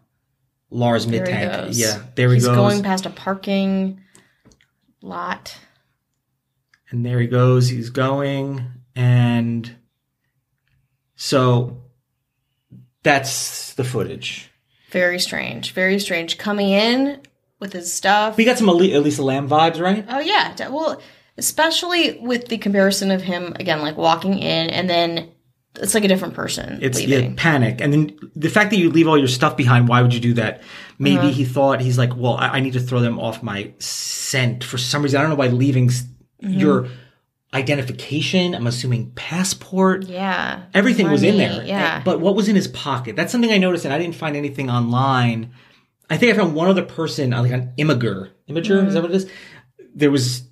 Lars 0.70 1.06
There 1.06 1.24
he 1.24 1.80
Yeah, 1.80 2.02
there 2.14 2.28
he 2.30 2.36
goes. 2.36 2.42
he's 2.42 2.46
goes, 2.46 2.56
going 2.56 2.82
past 2.82 3.06
a 3.06 3.10
parking 3.10 4.00
lot. 5.00 5.56
and 6.90 7.06
there 7.06 7.20
he 7.20 7.26
goes. 7.26 7.68
He's 7.68 7.90
going, 7.90 8.64
and 8.94 9.76
so 11.14 11.82
that's 13.02 13.74
the 13.74 13.84
footage. 13.84 14.50
Very 14.90 15.18
strange. 15.18 15.72
Very 15.72 15.98
strange. 15.98 16.38
Coming 16.38 16.70
in 16.70 17.20
with 17.60 17.72
his 17.72 17.92
stuff. 17.92 18.36
We 18.36 18.44
got 18.44 18.58
some 18.58 18.68
Elisa 18.68 19.22
Lam 19.22 19.48
vibes, 19.48 19.80
right? 19.80 20.04
Oh 20.08 20.20
yeah. 20.20 20.54
Well, 20.68 21.00
especially 21.36 22.18
with 22.20 22.48
the 22.48 22.58
comparison 22.58 23.10
of 23.10 23.22
him 23.22 23.54
again, 23.58 23.80
like 23.82 23.96
walking 23.96 24.38
in 24.38 24.70
and 24.70 24.88
then 24.88 25.30
it's 25.80 25.94
like 25.94 26.02
a 26.02 26.08
different 26.08 26.34
person 26.34 26.78
It's 26.82 27.00
yeah, 27.00 27.30
panic, 27.36 27.80
and 27.80 27.92
then 27.92 28.18
the 28.34 28.48
fact 28.48 28.70
that 28.70 28.78
you 28.78 28.90
leave 28.90 29.06
all 29.06 29.18
your 29.18 29.28
stuff 29.28 29.56
behind. 29.56 29.86
Why 29.88 30.02
would 30.02 30.12
you 30.12 30.18
do 30.20 30.34
that? 30.34 30.62
Maybe 30.98 31.18
Uh-huh. 31.18 31.28
he 31.28 31.44
thought 31.44 31.80
he's 31.80 31.96
like, 31.98 32.16
well, 32.16 32.34
I, 32.36 32.48
I 32.48 32.60
need 32.60 32.72
to 32.72 32.80
throw 32.80 32.98
them 33.00 33.20
off 33.20 33.42
my 33.44 33.72
scent 33.78 34.64
for 34.64 34.76
some 34.78 35.02
reason. 35.02 35.18
I 35.18 35.22
don't 35.22 35.30
know 35.30 35.36
why 35.36 35.48
leaving 35.48 35.88
Mm-hmm. 36.40 36.52
your 36.52 36.88
identification. 37.54 38.54
I'm 38.54 38.66
assuming 38.66 39.10
passport. 39.12 40.06
Yeah. 40.06 40.62
Everything 40.74 41.10
was 41.10 41.22
in 41.22 41.36
there. 41.38 41.64
Yeah. 41.64 42.02
But 42.04 42.20
what 42.20 42.34
was 42.36 42.48
in 42.48 42.54
his 42.56 42.68
pocket? 42.68 43.16
That's 43.16 43.32
something 43.32 43.50
I 43.50 43.58
noticed, 43.58 43.84
and 43.84 43.94
I 43.94 43.98
didn't 43.98 44.14
find 44.14 44.36
anything 44.36 44.70
online. 44.70 45.50
I 46.10 46.16
think 46.16 46.32
I 46.32 46.36
found 46.36 46.54
one 46.54 46.68
other 46.68 46.84
person, 46.84 47.32
uh, 47.32 47.42
like 47.42 47.52
an 47.52 47.72
Imgur. 47.78 48.30
Imgur 48.48 48.86
is 48.86 48.94
that 48.94 49.02
what 49.02 49.10
it 49.10 49.16
is? 49.16 49.30
There 49.94 50.10
was 50.10 50.42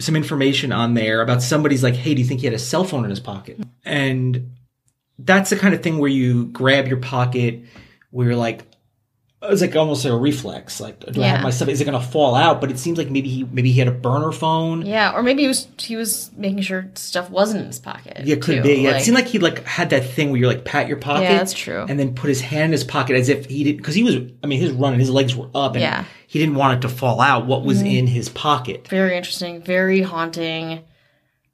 some 0.00 0.16
information 0.16 0.72
on 0.72 0.94
there 0.94 1.20
about 1.20 1.42
somebody's 1.42 1.82
like, 1.82 1.94
hey, 1.94 2.14
do 2.14 2.22
you 2.22 2.26
think 2.26 2.40
he 2.40 2.46
had 2.46 2.54
a 2.54 2.58
cell 2.58 2.84
phone 2.84 3.04
in 3.04 3.10
his 3.10 3.20
pocket? 3.20 3.60
And 3.84 4.52
that's 5.18 5.50
the 5.50 5.56
kind 5.56 5.74
of 5.74 5.82
thing 5.82 5.98
where 5.98 6.10
you 6.10 6.46
grab 6.46 6.88
your 6.88 6.96
pocket, 6.96 7.64
where 8.10 8.28
you're 8.28 8.36
like, 8.36 8.66
it's 9.44 9.60
like 9.60 9.74
almost 9.74 10.04
like 10.04 10.12
a 10.12 10.16
reflex. 10.16 10.80
Like, 10.80 11.00
do 11.00 11.22
I 11.22 11.26
have 11.26 11.42
my 11.42 11.50
stuff? 11.50 11.68
Is 11.68 11.80
it 11.80 11.84
going 11.84 12.00
to 12.00 12.06
fall 12.06 12.34
out? 12.34 12.60
But 12.60 12.70
it 12.70 12.78
seems 12.78 12.98
like 12.98 13.10
maybe 13.10 13.28
he 13.28 13.44
maybe 13.44 13.72
he 13.72 13.78
had 13.78 13.88
a 13.88 13.92
burner 13.92 14.32
phone. 14.32 14.86
yeah. 14.86 15.12
Or 15.12 15.22
maybe 15.22 15.42
he 15.42 15.48
was 15.48 15.66
he 15.78 15.96
was 15.96 16.30
making 16.36 16.62
sure 16.62 16.90
stuff 16.94 17.28
wasn't 17.30 17.60
in 17.60 17.66
his 17.66 17.78
pocket. 17.78 18.22
Yeah, 18.24 18.36
could 18.36 18.56
too. 18.56 18.62
be. 18.62 18.74
Yeah, 18.82 18.90
Like- 18.92 19.00
it 19.00 19.04
seemed 19.04 19.16
like 19.16 19.26
he 19.26 19.38
like 19.38 19.64
had 19.64 19.90
that 19.90 20.04
thing 20.04 20.30
where 20.30 20.38
you're 20.38 20.48
like 20.48 20.64
pat 20.64 20.88
your 20.88 20.96
pocket. 20.98 21.22
Yeah, 21.24 21.38
that's 21.38 21.52
true. 21.52 21.84
And 21.88 21.98
then 21.98 22.14
put 22.14 22.28
his 22.28 22.40
hand 22.40 22.66
in 22.66 22.72
his 22.72 22.84
pocket 22.84 23.16
as 23.16 23.28
if 23.28 23.46
he 23.46 23.64
did 23.64 23.76
because 23.78 23.94
he 23.94 24.04
was. 24.04 24.16
I 24.42 24.46
mean, 24.46 24.60
his 24.60 24.72
running, 24.72 25.00
his 25.00 25.10
legs 25.10 25.34
were 25.34 25.48
up, 25.54 25.72
and 25.72 25.82
Yeah. 25.82 26.04
he 26.26 26.38
didn't 26.38 26.54
want 26.54 26.78
it 26.78 26.88
to 26.88 26.94
fall 26.94 27.20
out. 27.20 27.46
What 27.46 27.64
was 27.64 27.78
mm-hmm. 27.78 27.86
in 27.86 28.06
his 28.06 28.28
pocket? 28.28 28.86
very 28.88 29.16
interesting, 29.16 29.62
very 29.62 30.02
haunting, 30.02 30.80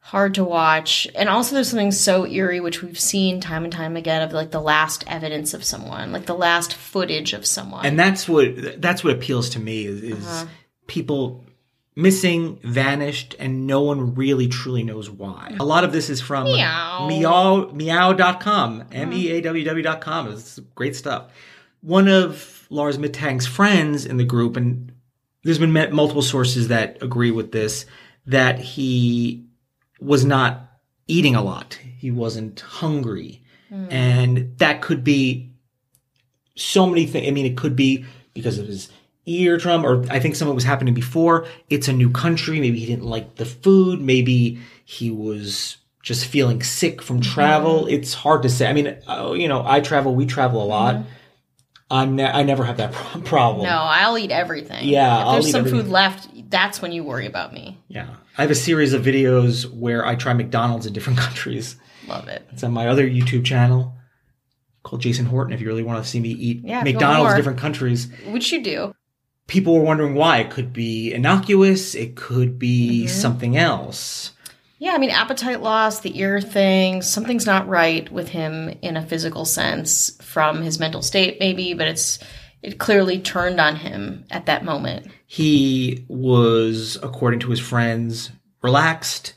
hard 0.08 0.34
to 0.34 0.42
watch. 0.44 1.06
And 1.14 1.28
also 1.28 1.54
there's 1.54 1.68
something 1.68 1.92
so 1.92 2.26
eerie 2.26 2.60
which 2.60 2.82
we've 2.82 2.98
seen 2.98 3.40
time 3.40 3.64
and 3.64 3.72
time 3.72 3.94
again 3.96 4.22
of 4.22 4.32
like 4.32 4.50
the 4.50 4.60
last 4.60 5.04
evidence 5.06 5.52
of 5.54 5.62
someone, 5.64 6.12
like 6.12 6.24
the 6.26 6.34
last 6.34 6.72
footage 6.74 7.34
of 7.34 7.44
someone. 7.44 7.84
And 7.84 7.98
that's 7.98 8.26
what 8.28 8.80
that's 8.80 9.04
what 9.04 9.12
appeals 9.12 9.50
to 9.50 9.60
me 9.60 9.84
is, 9.84 10.02
is 10.02 10.26
Uh-huh. 10.26 10.46
people 10.86 11.44
missing, 11.94 12.58
vanished, 12.62 13.34
and 13.38 13.66
no 13.66 13.82
one 13.82 14.14
really 14.14 14.48
truly 14.48 14.82
knows 14.84 15.10
why. 15.10 15.56
A 15.60 15.64
lot 15.64 15.84
of 15.84 15.92
this 15.92 16.08
is 16.08 16.20
from 16.20 16.44
Meow. 16.44 17.06
meow 17.08 17.70
meow.com, 17.74 18.84
M 18.92 19.12
E 19.12 19.30
A 19.32 19.40
W 19.42 19.64
W.com. 19.64 20.32
It's 20.32 20.58
great 20.74 20.96
stuff. 20.96 21.24
One 21.82 22.08
of 22.08 22.66
Lars 22.70 22.98
Mittank's 22.98 23.46
friends 23.46 24.06
in 24.06 24.16
the 24.16 24.24
group, 24.24 24.56
and 24.56 24.92
there's 25.44 25.58
been 25.58 25.72
met 25.72 25.92
multiple 25.92 26.22
sources 26.22 26.68
that 26.68 27.02
agree 27.02 27.30
with 27.30 27.52
this, 27.52 27.84
that 28.26 28.58
he 28.58 29.44
was 30.00 30.24
not 30.24 30.62
eating 31.06 31.34
a 31.34 31.42
lot. 31.42 31.78
He 31.98 32.10
wasn't 32.10 32.60
hungry. 32.60 33.42
And 33.90 34.56
that 34.58 34.80
could 34.80 35.04
be 35.04 35.50
so 36.56 36.86
many 36.86 37.06
things. 37.06 37.28
I 37.28 37.30
mean, 37.30 37.46
it 37.46 37.56
could 37.56 37.76
be 37.76 38.04
because 38.34 38.58
of 38.58 38.66
his 38.66 38.90
eardrum, 39.26 39.84
or 39.84 40.04
I 40.10 40.20
think 40.20 40.36
some 40.36 40.48
of 40.48 40.52
it 40.52 40.54
was 40.54 40.64
happening 40.64 40.94
before. 40.94 41.46
It's 41.68 41.88
a 41.88 41.92
new 41.92 42.10
country. 42.10 42.60
Maybe 42.60 42.78
he 42.78 42.86
didn't 42.86 43.04
like 43.04 43.36
the 43.36 43.44
food. 43.44 44.00
Maybe 44.00 44.58
he 44.84 45.10
was 45.10 45.76
just 46.02 46.24
feeling 46.24 46.62
sick 46.62 47.02
from 47.02 47.20
travel. 47.20 47.86
It's 47.86 48.14
hard 48.14 48.42
to 48.42 48.48
say. 48.48 48.68
I 48.68 48.72
mean, 48.72 48.96
uh, 49.06 49.34
you 49.36 49.48
know, 49.48 49.62
I 49.66 49.80
travel, 49.80 50.14
we 50.14 50.24
travel 50.24 50.62
a 50.62 50.64
lot. 50.64 50.96
I'm 51.90 52.16
ne- 52.16 52.24
I 52.30 52.42
never 52.42 52.64
have 52.64 52.76
that 52.78 52.92
pro- 52.92 53.20
problem. 53.22 53.64
No, 53.66 53.70
I'll 53.72 54.18
eat 54.18 54.30
everything. 54.30 54.86
Yeah, 54.88 55.20
if 55.20 55.26
I'll 55.26 55.32
there's 55.34 55.50
some 55.50 55.60
everything. 55.60 55.80
food 55.82 55.90
left, 55.90 56.28
that's 56.50 56.82
when 56.82 56.92
you 56.92 57.02
worry 57.04 57.26
about 57.26 57.52
me. 57.52 57.78
Yeah. 57.88 58.08
I 58.36 58.42
have 58.42 58.50
a 58.50 58.54
series 58.54 58.92
of 58.92 59.02
videos 59.02 59.64
where 59.72 60.04
I 60.06 60.14
try 60.14 60.32
McDonald's 60.32 60.86
in 60.86 60.92
different 60.92 61.18
countries. 61.26 61.76
Love 62.06 62.28
it. 62.28 62.46
It's 62.52 62.62
on 62.62 62.72
my 62.72 62.88
other 62.88 63.06
YouTube 63.08 63.44
channel 63.44 63.94
called 64.82 65.02
Jason 65.02 65.26
Horton 65.26 65.52
if 65.52 65.60
you 65.60 65.66
really 65.66 65.82
want 65.82 66.02
to 66.02 66.08
see 66.08 66.20
me 66.20 66.30
eat 66.30 66.62
Yeah, 66.62 66.62
if 66.62 66.64
you 66.64 66.74
want 66.74 66.84
McDonald's 66.94 67.32
in 67.32 67.36
different 67.38 67.58
countries. 67.58 68.08
Which 68.28 68.52
you 68.52 68.62
do. 68.62 68.94
People 69.46 69.74
were 69.74 69.82
wondering 69.84 70.14
why. 70.14 70.38
It 70.38 70.50
could 70.50 70.72
be 70.74 71.12
innocuous, 71.12 71.94
it 71.94 72.16
could 72.16 72.58
be 72.58 73.04
Mm-hmm. 73.04 73.08
something 73.08 73.56
else. 73.56 74.32
Yeah, 74.80 74.92
I 74.92 74.98
mean, 74.98 75.10
appetite 75.10 75.60
loss, 75.60 76.00
the 76.00 76.18
ear 76.18 76.40
thing, 76.40 77.02
something's 77.02 77.46
not 77.46 77.66
right 77.68 78.10
with 78.12 78.28
him 78.28 78.68
in 78.80 78.96
a 78.96 79.04
physical 79.04 79.44
sense 79.44 80.16
from 80.22 80.62
his 80.62 80.78
mental 80.78 81.02
state, 81.02 81.38
maybe, 81.40 81.74
but 81.74 81.88
it's 81.88 82.18
it 82.62 82.78
clearly 82.78 83.20
turned 83.20 83.60
on 83.60 83.76
him 83.76 84.24
at 84.30 84.46
that 84.46 84.64
moment. 84.64 85.08
He 85.26 86.04
was, 86.08 86.96
according 87.02 87.40
to 87.40 87.50
his 87.50 87.60
friends, 87.60 88.30
relaxed, 88.62 89.34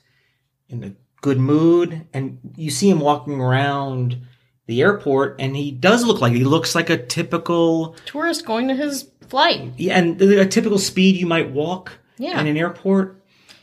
in 0.70 0.84
a 0.84 0.94
good 1.22 1.40
mood, 1.40 2.08
and 2.14 2.40
you 2.56 2.72
see 2.72 2.90
him 2.90 3.00
walking 3.00 3.40
around 3.42 4.22
the 4.68 4.82
airport, 4.82 5.36
and 5.40 5.56
he 5.56 5.72
does 5.72 6.04
look 6.04 6.22
like 6.22 6.34
he 6.34 6.44
looks 6.44 6.74
like 6.76 6.90
a 6.90 6.98
typical 7.04 7.96
Tourist 8.06 8.46
going 8.46 8.68
to 8.70 8.76
his 8.76 9.08
flight. 9.28 9.74
Yeah, 9.78 9.98
and 9.98 10.22
a 10.22 10.46
typical 10.46 10.78
speed 10.80 11.16
you 11.18 11.26
might 11.26 11.52
walk 11.52 11.94
Yeah. 12.18 12.40
in 12.40 12.48
an 12.48 12.58
airport. 12.58 13.21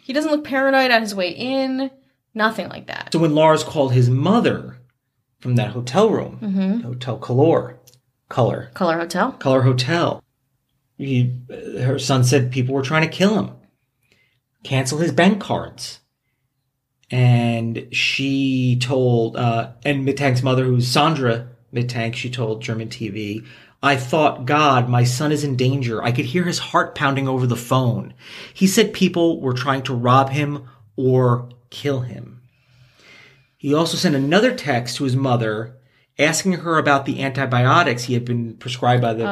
He 0.08 0.14
doesn't 0.14 0.30
look 0.30 0.42
paranoid 0.42 0.90
on 0.90 1.02
his 1.02 1.14
way 1.14 1.28
in, 1.28 1.90
nothing 2.32 2.70
like 2.70 2.86
that. 2.86 3.10
So 3.12 3.18
when 3.18 3.34
Lars 3.34 3.62
called 3.62 3.92
his 3.92 4.08
mother 4.08 4.78
from 5.38 5.56
that 5.56 5.72
hotel 5.72 6.08
room, 6.08 6.38
Mm-hmm. 6.40 6.80
Hotel 6.80 7.18
Color, 7.18 7.78
Color, 8.30 8.70
Color 8.72 8.96
Hotel? 9.00 9.32
Color 9.32 9.60
Hotel, 9.60 10.24
he, 10.96 11.38
her 11.50 11.98
son 11.98 12.24
said 12.24 12.50
people 12.50 12.74
were 12.74 12.80
trying 12.80 13.02
to 13.02 13.14
kill 13.14 13.38
him, 13.38 13.50
cancel 14.64 14.96
his 14.96 15.12
bank 15.12 15.42
cards. 15.42 16.00
And 17.10 17.88
she 17.92 18.78
told, 18.80 19.36
uh, 19.36 19.72
and 19.84 20.08
Mittank's 20.08 20.42
mother, 20.42 20.64
who's 20.64 20.88
Sandra 20.88 21.48
Mittank, 21.70 22.14
she 22.14 22.30
told 22.30 22.62
German 22.62 22.88
TV, 22.88 23.44
I 23.82 23.96
thought, 23.96 24.44
God, 24.44 24.88
my 24.88 25.04
son 25.04 25.30
is 25.30 25.44
in 25.44 25.56
danger. 25.56 26.02
I 26.02 26.10
could 26.10 26.24
hear 26.26 26.44
his 26.44 26.58
heart 26.58 26.94
pounding 26.94 27.28
over 27.28 27.46
the 27.46 27.56
phone. 27.56 28.12
He 28.52 28.66
said 28.66 28.92
people 28.92 29.40
were 29.40 29.52
trying 29.54 29.82
to 29.82 29.94
rob 29.94 30.30
him 30.30 30.68
or 30.96 31.48
kill 31.70 32.00
him. 32.00 32.42
He 33.56 33.72
also 33.74 33.96
sent 33.96 34.16
another 34.16 34.54
text 34.54 34.96
to 34.96 35.04
his 35.04 35.16
mother 35.16 35.76
asking 36.18 36.52
her 36.52 36.78
about 36.78 37.06
the 37.06 37.22
antibiotics 37.22 38.04
he 38.04 38.14
had 38.14 38.24
been 38.24 38.56
prescribed 38.56 39.00
by 39.00 39.14
the 39.14 39.22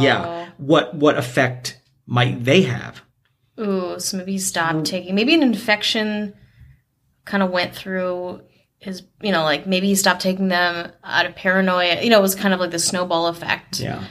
yeah 0.00 0.48
what 0.56 0.92
what 0.94 1.16
effect 1.16 1.80
might 2.06 2.44
they 2.44 2.62
have 2.62 3.02
Ooh, 3.60 4.00
so 4.00 4.16
maybe 4.16 4.32
he 4.32 4.38
stopped 4.38 4.84
taking, 4.84 5.14
maybe 5.14 5.32
an 5.32 5.42
infection 5.42 6.34
kind 7.24 7.40
of 7.40 7.50
went 7.50 7.72
through 7.72 8.40
his, 8.84 9.02
you 9.22 9.32
know, 9.32 9.42
like 9.42 9.66
maybe 9.66 9.88
he 9.88 9.94
stopped 9.94 10.20
taking 10.20 10.48
them 10.48 10.92
out 11.02 11.26
of 11.26 11.34
paranoia. 11.34 12.02
You 12.02 12.10
know, 12.10 12.18
it 12.18 12.22
was 12.22 12.34
kind 12.34 12.54
of 12.54 12.60
like 12.60 12.70
the 12.70 12.78
snowball 12.78 13.26
effect. 13.26 13.80
yeah 13.80 14.04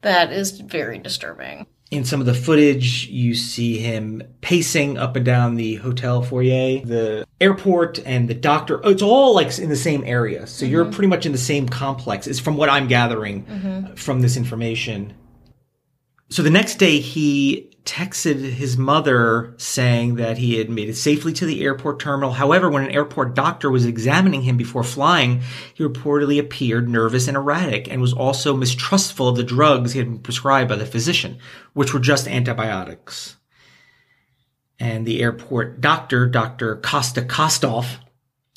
That 0.00 0.32
is 0.32 0.60
very 0.60 0.98
disturbing. 0.98 1.66
in 1.90 2.04
some 2.04 2.20
of 2.20 2.26
the 2.26 2.34
footage 2.34 3.06
you 3.08 3.34
see 3.34 3.78
him 3.78 4.22
pacing 4.40 4.98
up 4.98 5.16
and 5.16 5.24
down 5.24 5.54
the 5.54 5.76
hotel 5.76 6.22
foyer 6.22 6.80
the 6.84 7.26
airport 7.40 7.98
and 8.04 8.28
the 8.28 8.34
doctor 8.34 8.80
it's 8.84 9.02
all 9.02 9.34
like 9.34 9.56
in 9.58 9.68
the 9.68 9.76
same 9.76 10.02
area 10.04 10.46
so 10.46 10.64
mm-hmm. 10.64 10.72
you're 10.72 10.84
pretty 10.86 11.08
much 11.08 11.26
in 11.26 11.32
the 11.32 11.38
same 11.38 11.68
complex 11.68 12.26
is 12.26 12.40
from 12.40 12.56
what 12.56 12.68
i'm 12.68 12.88
gathering 12.88 13.44
mm-hmm. 13.44 13.94
from 13.94 14.22
this 14.22 14.36
information 14.36 15.12
so 16.30 16.42
the 16.42 16.50
next 16.50 16.76
day 16.76 16.98
he 16.98 17.70
texted 17.84 18.36
his 18.38 18.78
mother 18.78 19.54
saying 19.58 20.14
that 20.14 20.38
he 20.38 20.56
had 20.56 20.70
made 20.70 20.88
it 20.88 20.96
safely 20.96 21.32
to 21.34 21.44
the 21.44 21.62
airport 21.62 22.00
terminal. 22.00 22.32
However, 22.32 22.70
when 22.70 22.84
an 22.84 22.90
airport 22.90 23.34
doctor 23.34 23.70
was 23.70 23.84
examining 23.84 24.42
him 24.42 24.56
before 24.56 24.82
flying, 24.82 25.42
he 25.74 25.84
reportedly 25.84 26.38
appeared 26.38 26.88
nervous 26.88 27.28
and 27.28 27.36
erratic 27.36 27.90
and 27.90 28.00
was 28.00 28.14
also 28.14 28.56
mistrustful 28.56 29.28
of 29.28 29.36
the 29.36 29.44
drugs 29.44 29.92
he 29.92 29.98
had 29.98 30.08
been 30.08 30.18
prescribed 30.18 30.68
by 30.70 30.76
the 30.76 30.86
physician, 30.86 31.38
which 31.74 31.92
were 31.92 32.00
just 32.00 32.26
antibiotics. 32.26 33.36
And 34.80 35.04
the 35.06 35.22
airport 35.22 35.80
doctor, 35.80 36.26
Dr. 36.26 36.76
Costa 36.76 37.22
Kostov, 37.22 37.98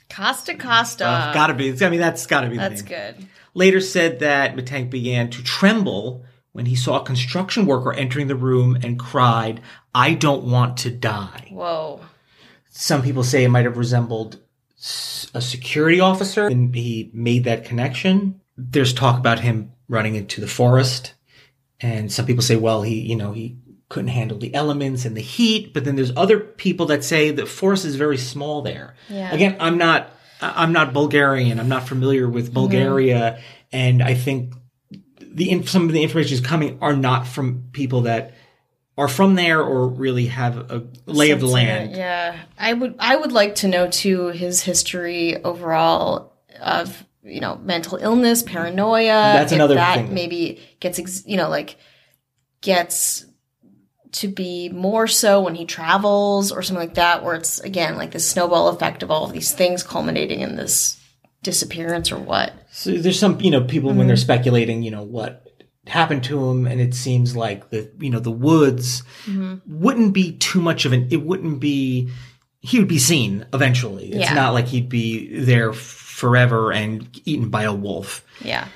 Costa 0.09 0.55
Costa. 0.55 1.05
uh, 1.05 1.33
gotta 1.33 1.53
be, 1.53 1.75
I 1.83 1.89
mean, 1.89 1.99
that's 1.99 2.25
gotta 2.27 2.47
be 2.47 2.55
the 2.55 2.61
That's 2.61 2.81
name 2.81 3.15
good. 3.15 3.27
later 3.53 3.81
said 3.81 4.19
that 4.19 4.55
Mittank 4.55 4.89
began 4.89 5.29
to 5.31 5.43
tremble 5.43 6.23
when 6.57 6.65
he 6.65 6.75
saw 6.75 6.99
a 6.99 7.05
construction 7.05 7.67
worker 7.67 7.93
entering 7.93 8.25
the 8.25 8.35
room 8.35 8.75
and 8.81 8.97
cried, 8.97 9.61
I 9.93 10.15
don't 10.15 10.43
want 10.45 10.77
to 10.77 10.89
die. 10.89 11.49
Whoa. 11.51 11.99
Some 12.71 13.03
people 13.03 13.23
say 13.23 13.43
it 13.43 13.49
might 13.49 13.65
have 13.65 13.77
resembled 13.77 14.39
a 15.35 15.39
security 15.39 15.99
officer, 15.99 16.47
and 16.47 16.73
he 16.73 17.11
made 17.13 17.43
that 17.43 17.63
connection. 17.63 18.41
There's 18.57 18.91
talk 18.91 19.19
about 19.19 19.41
him 19.41 19.71
running 19.87 20.15
into 20.15 20.41
the 20.41 20.47
forest, 20.47 21.13
and 21.79 22.11
some 22.11 22.25
people 22.25 22.41
say, 22.41 22.55
well, 22.55 22.81
he, 22.81 23.01
you 23.01 23.15
know, 23.15 23.33
he 23.33 23.59
couldn't 23.89 24.07
handle 24.07 24.39
the 24.39 24.55
elements 24.55 25.05
and 25.05 25.15
the 25.15 25.21
heat. 25.21 25.75
But 25.75 25.85
then 25.85 25.95
there's 25.95 26.11
other 26.17 26.39
people 26.39 26.87
that 26.87 27.03
say 27.03 27.29
the 27.29 27.45
forest 27.45 27.85
is 27.85 27.97
very 27.97 28.17
small 28.17 28.63
there. 28.63 28.95
Yeah. 29.09 29.31
Again, 29.31 29.57
I'm 29.59 29.77
not, 29.77 30.09
I'm 30.41 30.73
not 30.73 30.91
Bulgarian. 30.91 31.59
I'm 31.59 31.69
not 31.69 31.87
familiar 31.87 32.27
with 32.27 32.45
mm-hmm. 32.45 32.55
Bulgaria, 32.55 33.43
and 33.71 34.01
I 34.01 34.15
think 34.15 34.55
the 35.19 35.49
in, 35.49 35.65
some 35.65 35.87
of 35.87 35.93
the 35.93 36.03
information 36.03 36.33
is 36.33 36.41
coming 36.41 36.77
are 36.81 36.95
not 36.95 37.27
from 37.27 37.65
people 37.71 38.01
that 38.01 38.33
are 38.97 39.07
from 39.07 39.35
there 39.35 39.61
or 39.61 39.87
really 39.87 40.25
have 40.27 40.57
a 40.71 40.87
lay 41.05 41.31
of 41.31 41.39
the 41.39 41.47
land. 41.47 41.95
Yeah. 41.95 42.37
I 42.57 42.73
would 42.73 42.95
I 42.99 43.15
would 43.15 43.31
like 43.31 43.55
to 43.55 43.67
know 43.67 43.87
too 43.87 44.27
his 44.29 44.61
history 44.61 45.41
overall 45.43 46.33
of, 46.59 47.05
you 47.23 47.39
know, 47.39 47.57
mental 47.57 47.97
illness, 47.97 48.41
paranoia. 48.41 49.05
That's 49.05 49.51
if 49.51 49.57
another 49.57 49.75
that 49.75 49.97
thing. 49.97 50.13
maybe 50.13 50.61
gets 50.79 50.97
ex- 50.97 51.25
you 51.27 51.37
know, 51.37 51.49
like 51.49 51.77
gets 52.61 53.25
to 54.13 54.27
be 54.27 54.69
more 54.69 55.05
so 55.05 55.41
when 55.41 55.53
he 55.53 55.65
travels 55.65 56.51
or 56.51 56.63
something 56.63 56.87
like 56.87 56.95
that, 56.95 57.23
where 57.23 57.35
it's 57.35 57.59
again 57.59 57.97
like 57.97 58.11
the 58.11 58.19
snowball 58.19 58.69
effect 58.69 59.03
of 59.03 59.11
all 59.11 59.25
of 59.25 59.33
these 59.33 59.51
things 59.51 59.83
culminating 59.83 60.39
in 60.41 60.55
this 60.55 60.96
disappearance 61.51 62.11
or 62.11 62.17
what. 62.19 62.51
So 62.71 62.91
there's 62.91 63.17
some, 63.17 63.39
you 63.39 63.49
know, 63.51 63.63
people 63.63 63.87
when 63.89 63.99
Mm-hmm. 63.99 64.07
they're 64.09 64.17
speculating, 64.17 64.83
you 64.83 64.91
know, 64.91 65.03
what 65.03 65.43
happened 65.87 66.25
to 66.25 66.49
him, 66.49 66.67
and 66.67 66.81
it 66.81 66.93
seems 66.93 67.37
like 67.37 67.69
the, 67.69 67.89
you 67.99 68.09
know, 68.09 68.19
the 68.19 68.29
woods 68.31 69.03
Mm-hmm. 69.25 69.55
wouldn't 69.81 70.13
be 70.13 70.33
too 70.37 70.61
much 70.61 70.83
of 70.85 70.91
an. 70.93 71.07
It 71.09 71.21
wouldn't 71.23 71.59
be. 71.61 72.09
He 72.59 72.79
would 72.79 72.89
be 72.89 72.99
seen 72.99 73.45
eventually. 73.53 74.07
It's 74.09 74.29
Yeah. 74.29 74.33
not 74.33 74.53
like 74.53 74.67
he'd 74.67 74.89
be 74.89 75.39
there 75.39 75.71
forever 75.71 76.73
and 76.73 77.07
eaten 77.23 77.49
by 77.49 77.63
a 77.63 77.73
wolf. 77.73 78.25
Yeah. 78.43 78.67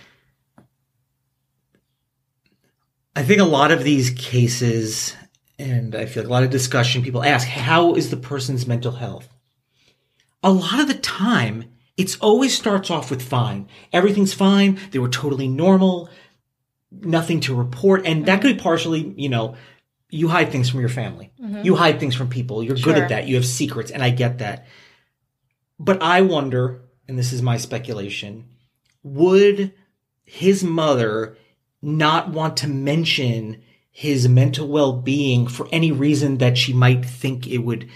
I 3.16 3.24
think 3.24 3.42
a 3.42 3.46
lot 3.46 3.72
of 3.72 3.84
these 3.84 4.12
cases, 4.12 5.16
and 5.60 5.94
I 5.96 6.06
feel 6.06 6.24
like 6.24 6.30
a 6.30 6.34
lot 6.34 6.44
of 6.44 6.50
discussion, 6.50 7.02
people 7.04 7.24
ask, 7.24 7.46
how 7.48 7.96
is 7.96 8.10
the 8.10 8.18
person's 8.18 8.66
mental 8.68 8.94
health? 8.94 9.28
A 10.44 10.52
lot 10.52 10.80
of 10.80 10.88
the 10.88 10.94
time, 10.96 11.66
it's 12.02 12.18
always 12.18 12.58
starts 12.58 12.90
off 12.90 13.12
with 13.12 13.22
fine. 13.22 13.68
Everything's 13.94 14.34
fine. 14.34 14.80
They 14.90 14.98
were 14.98 15.08
totally 15.08 15.48
normal. 15.48 16.10
Nothing 16.90 17.42
to 17.42 17.54
report. 17.54 18.08
And 18.08 18.26
that 18.26 18.42
could 18.42 18.58
be 18.58 18.62
partially, 18.62 19.14
you 19.16 19.30
know, 19.30 19.56
you 20.10 20.28
hide 20.28 20.52
things 20.52 20.68
from 20.68 20.80
your 20.80 20.90
family. 20.90 21.32
Mm-hmm. 21.40 21.62
You 21.64 21.76
hide 21.76 22.00
things 22.00 22.16
from 22.16 22.28
people. 22.28 22.64
You're 22.64 22.76
good 22.76 22.98
at 22.98 23.10
that. 23.10 23.28
You 23.28 23.36
have 23.36 23.46
secrets. 23.46 23.92
And 23.92 24.02
I 24.02 24.10
get 24.10 24.40
that. 24.40 24.66
But 25.78 26.02
I 26.02 26.22
wonder, 26.22 26.82
and 27.08 27.20
this 27.20 27.32
is 27.32 27.44
my 27.44 27.58
speculation, 27.58 28.46
would 29.04 29.72
his 30.26 30.64
mother 30.64 31.38
not 31.84 32.30
want 32.32 32.58
to 32.58 32.68
mention 32.68 33.62
his 33.92 34.28
mental 34.28 34.68
well-being 34.68 35.46
for 35.48 35.68
any 35.72 35.92
reason 35.92 36.40
that 36.40 36.58
she 36.58 36.74
might 36.74 37.06
think 37.06 37.46
it 37.46 37.60
would 37.60 37.88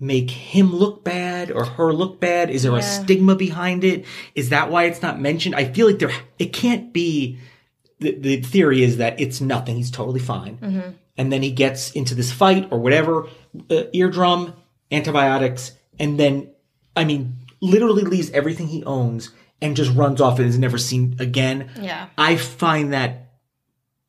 make 0.00 0.30
him 0.30 0.74
look 0.74 1.04
bad 1.04 1.50
or 1.50 1.64
her 1.64 1.92
look 1.92 2.20
bad? 2.20 2.50
Is 2.50 2.62
there 2.62 2.76
a 2.76 2.82
stigma 2.82 3.34
behind 3.34 3.84
it? 3.84 4.04
Is 4.34 4.50
that 4.50 4.70
why 4.70 4.84
it's 4.84 5.02
not 5.02 5.20
mentioned? 5.20 5.54
I 5.54 5.64
feel 5.64 5.86
like 5.86 5.98
there 5.98 6.12
it 6.38 6.52
can't 6.52 6.92
be 6.92 7.38
the, 7.98 8.14
the 8.14 8.40
theory 8.42 8.82
is 8.82 8.98
that 8.98 9.20
it's 9.20 9.40
nothing. 9.40 9.76
He's 9.76 9.90
totally 9.90 10.20
fine. 10.20 10.96
And 11.16 11.32
then 11.32 11.42
he 11.42 11.50
gets 11.50 11.90
into 11.92 12.14
this 12.14 12.30
fight 12.30 12.68
or 12.70 12.78
whatever 12.78 13.26
uh, 13.70 13.84
eardrum 13.92 14.54
antibiotics 14.90 15.72
and 15.98 16.18
then 16.18 16.50
i 16.96 17.04
mean 17.04 17.36
literally 17.60 18.02
leaves 18.02 18.30
everything 18.30 18.68
he 18.68 18.82
owns 18.84 19.30
and 19.60 19.76
just 19.76 19.94
runs 19.94 20.20
off 20.20 20.38
and 20.38 20.48
is 20.48 20.58
never 20.58 20.78
seen 20.78 21.16
again. 21.18 21.70
Yeah. 21.80 22.08
I 22.16 22.36
find 22.36 22.92
that 22.92 23.32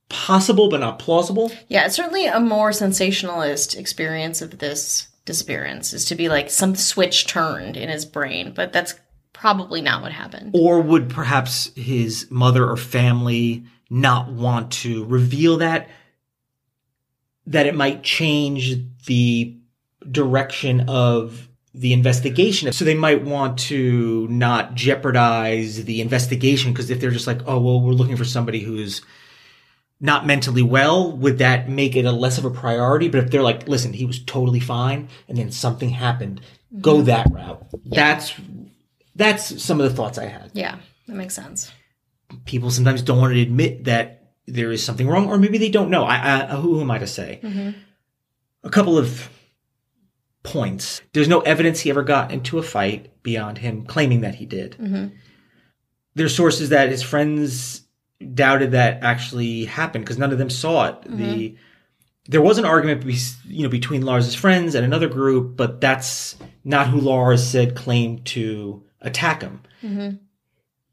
possible 0.10 0.69
but 0.69 0.80
not 0.80 0.99
plausible. 0.99 1.52
Yeah, 1.67 1.86
it's 1.86 1.95
certainly 1.95 2.25
a 2.25 2.39
more 2.39 2.71
sensationalist 2.71 3.75
experience 3.75 4.41
of 4.41 4.60
this 4.60 5.08
disappearance 5.29 5.93
is 5.93 6.05
to 6.05 6.15
be 6.15 6.27
like 6.27 6.49
some 6.49 6.73
switch 6.75 7.27
turned 7.27 7.77
in 7.77 7.87
his 7.87 8.03
brain, 8.03 8.51
but 8.51 8.73
that's 8.73 8.95
probably 9.31 9.79
not 9.79 10.01
what 10.01 10.11
happened. 10.11 10.55
Or 10.55 10.81
would 10.81 11.07
perhaps 11.07 11.71
his 11.75 12.25
mother 12.31 12.67
or 12.67 12.75
family 12.75 13.63
not 13.91 14.31
want 14.31 14.71
to 14.71 15.05
reveal 15.05 15.57
that? 15.57 15.87
That 17.45 17.67
it 17.67 17.75
might 17.75 18.01
change 18.01 18.77
the 19.05 19.55
direction 20.09 20.89
of 20.89 21.47
the 21.75 21.93
investigation. 21.93 22.73
So 22.73 22.83
they 22.83 22.95
might 22.95 23.23
want 23.23 23.59
to 23.69 24.27
not 24.29 24.73
jeopardize 24.73 25.85
the 25.85 26.01
investigation 26.01 26.73
because 26.73 26.89
if 26.89 26.99
they're 26.99 27.11
just 27.11 27.27
like, 27.27 27.41
oh, 27.45 27.59
well, 27.59 27.81
we're 27.81 27.93
looking 27.93 28.17
for 28.17 28.25
somebody 28.25 28.61
who's 28.61 29.03
not 30.01 30.25
mentally 30.25 30.62
well, 30.62 31.12
would 31.12 31.39
that 31.39 31.69
make 31.69 31.95
it 31.95 32.05
a 32.05 32.12
less 32.12 32.38
of 32.38 32.45
a 32.45 32.49
priority? 32.49 33.09
But 33.09 33.23
if 33.23 33.31
they're 33.31 33.43
like, 33.43 33.67
listen, 33.67 33.93
he 33.93 34.05
was 34.05 34.23
totally 34.23 34.59
fine 34.59 35.09
and 35.27 35.38
then 35.38 35.51
something 35.51 35.89
happened, 35.89 36.41
go 36.79 36.95
mm-hmm. 36.95 37.05
that 37.05 37.27
route. 37.31 37.67
That's 37.85 38.33
that's 39.15 39.62
some 39.62 39.81
of 39.81 39.89
the 39.89 39.95
thoughts 39.95 40.17
I 40.17 40.25
had. 40.25 40.51
Yeah, 40.53 40.77
that 41.07 41.15
makes 41.15 41.35
sense. 41.35 41.71
People 42.45 42.71
sometimes 42.71 43.01
don't 43.01 43.19
want 43.19 43.33
to 43.33 43.41
admit 43.41 43.85
that 43.85 44.31
there 44.47 44.71
is 44.71 44.83
something 44.83 45.07
wrong, 45.07 45.27
or 45.27 45.38
maybe 45.38 45.57
they 45.57 45.69
don't 45.69 45.89
know. 45.89 46.05
I, 46.05 46.43
I 46.43 46.55
who 46.55 46.79
am 46.79 46.91
I 46.91 46.99
to 46.99 47.07
say? 47.07 47.39
Mm-hmm. 47.43 47.71
A 48.63 48.69
couple 48.69 48.97
of 48.97 49.29
points. 50.43 51.01
There's 51.13 51.27
no 51.27 51.41
evidence 51.41 51.81
he 51.81 51.89
ever 51.89 52.03
got 52.03 52.31
into 52.31 52.57
a 52.57 52.63
fight 52.63 53.21
beyond 53.23 53.57
him 53.57 53.85
claiming 53.85 54.21
that 54.21 54.35
he 54.35 54.45
did. 54.45 54.77
Mm-hmm. 54.79 55.07
There's 56.15 56.35
sources 56.35 56.69
that 56.69 56.89
his 56.89 57.03
friends 57.03 57.81
doubted 58.34 58.71
that 58.71 59.03
actually 59.03 59.65
happened 59.65 60.03
because 60.03 60.17
none 60.17 60.32
of 60.32 60.38
them 60.38 60.49
saw 60.49 60.89
it. 60.89 61.01
The 61.03 61.10
mm-hmm. 61.10 61.55
there 62.27 62.41
was 62.41 62.58
an 62.58 62.65
argument, 62.65 63.05
be, 63.05 63.17
you 63.45 63.63
know, 63.63 63.69
between 63.69 64.01
Lars's 64.01 64.36
friends 64.36 64.75
and 64.75 64.86
another 64.86 65.08
group, 65.08 65.55
but 65.55 65.79
that's 65.82 66.36
not 66.63 66.88
who 66.88 66.99
Lars 66.99 67.45
said 67.45 67.75
claimed 67.75 68.25
to 68.27 68.84
attack 69.01 69.41
him. 69.41 69.62
Mm-hmm. 69.84 70.17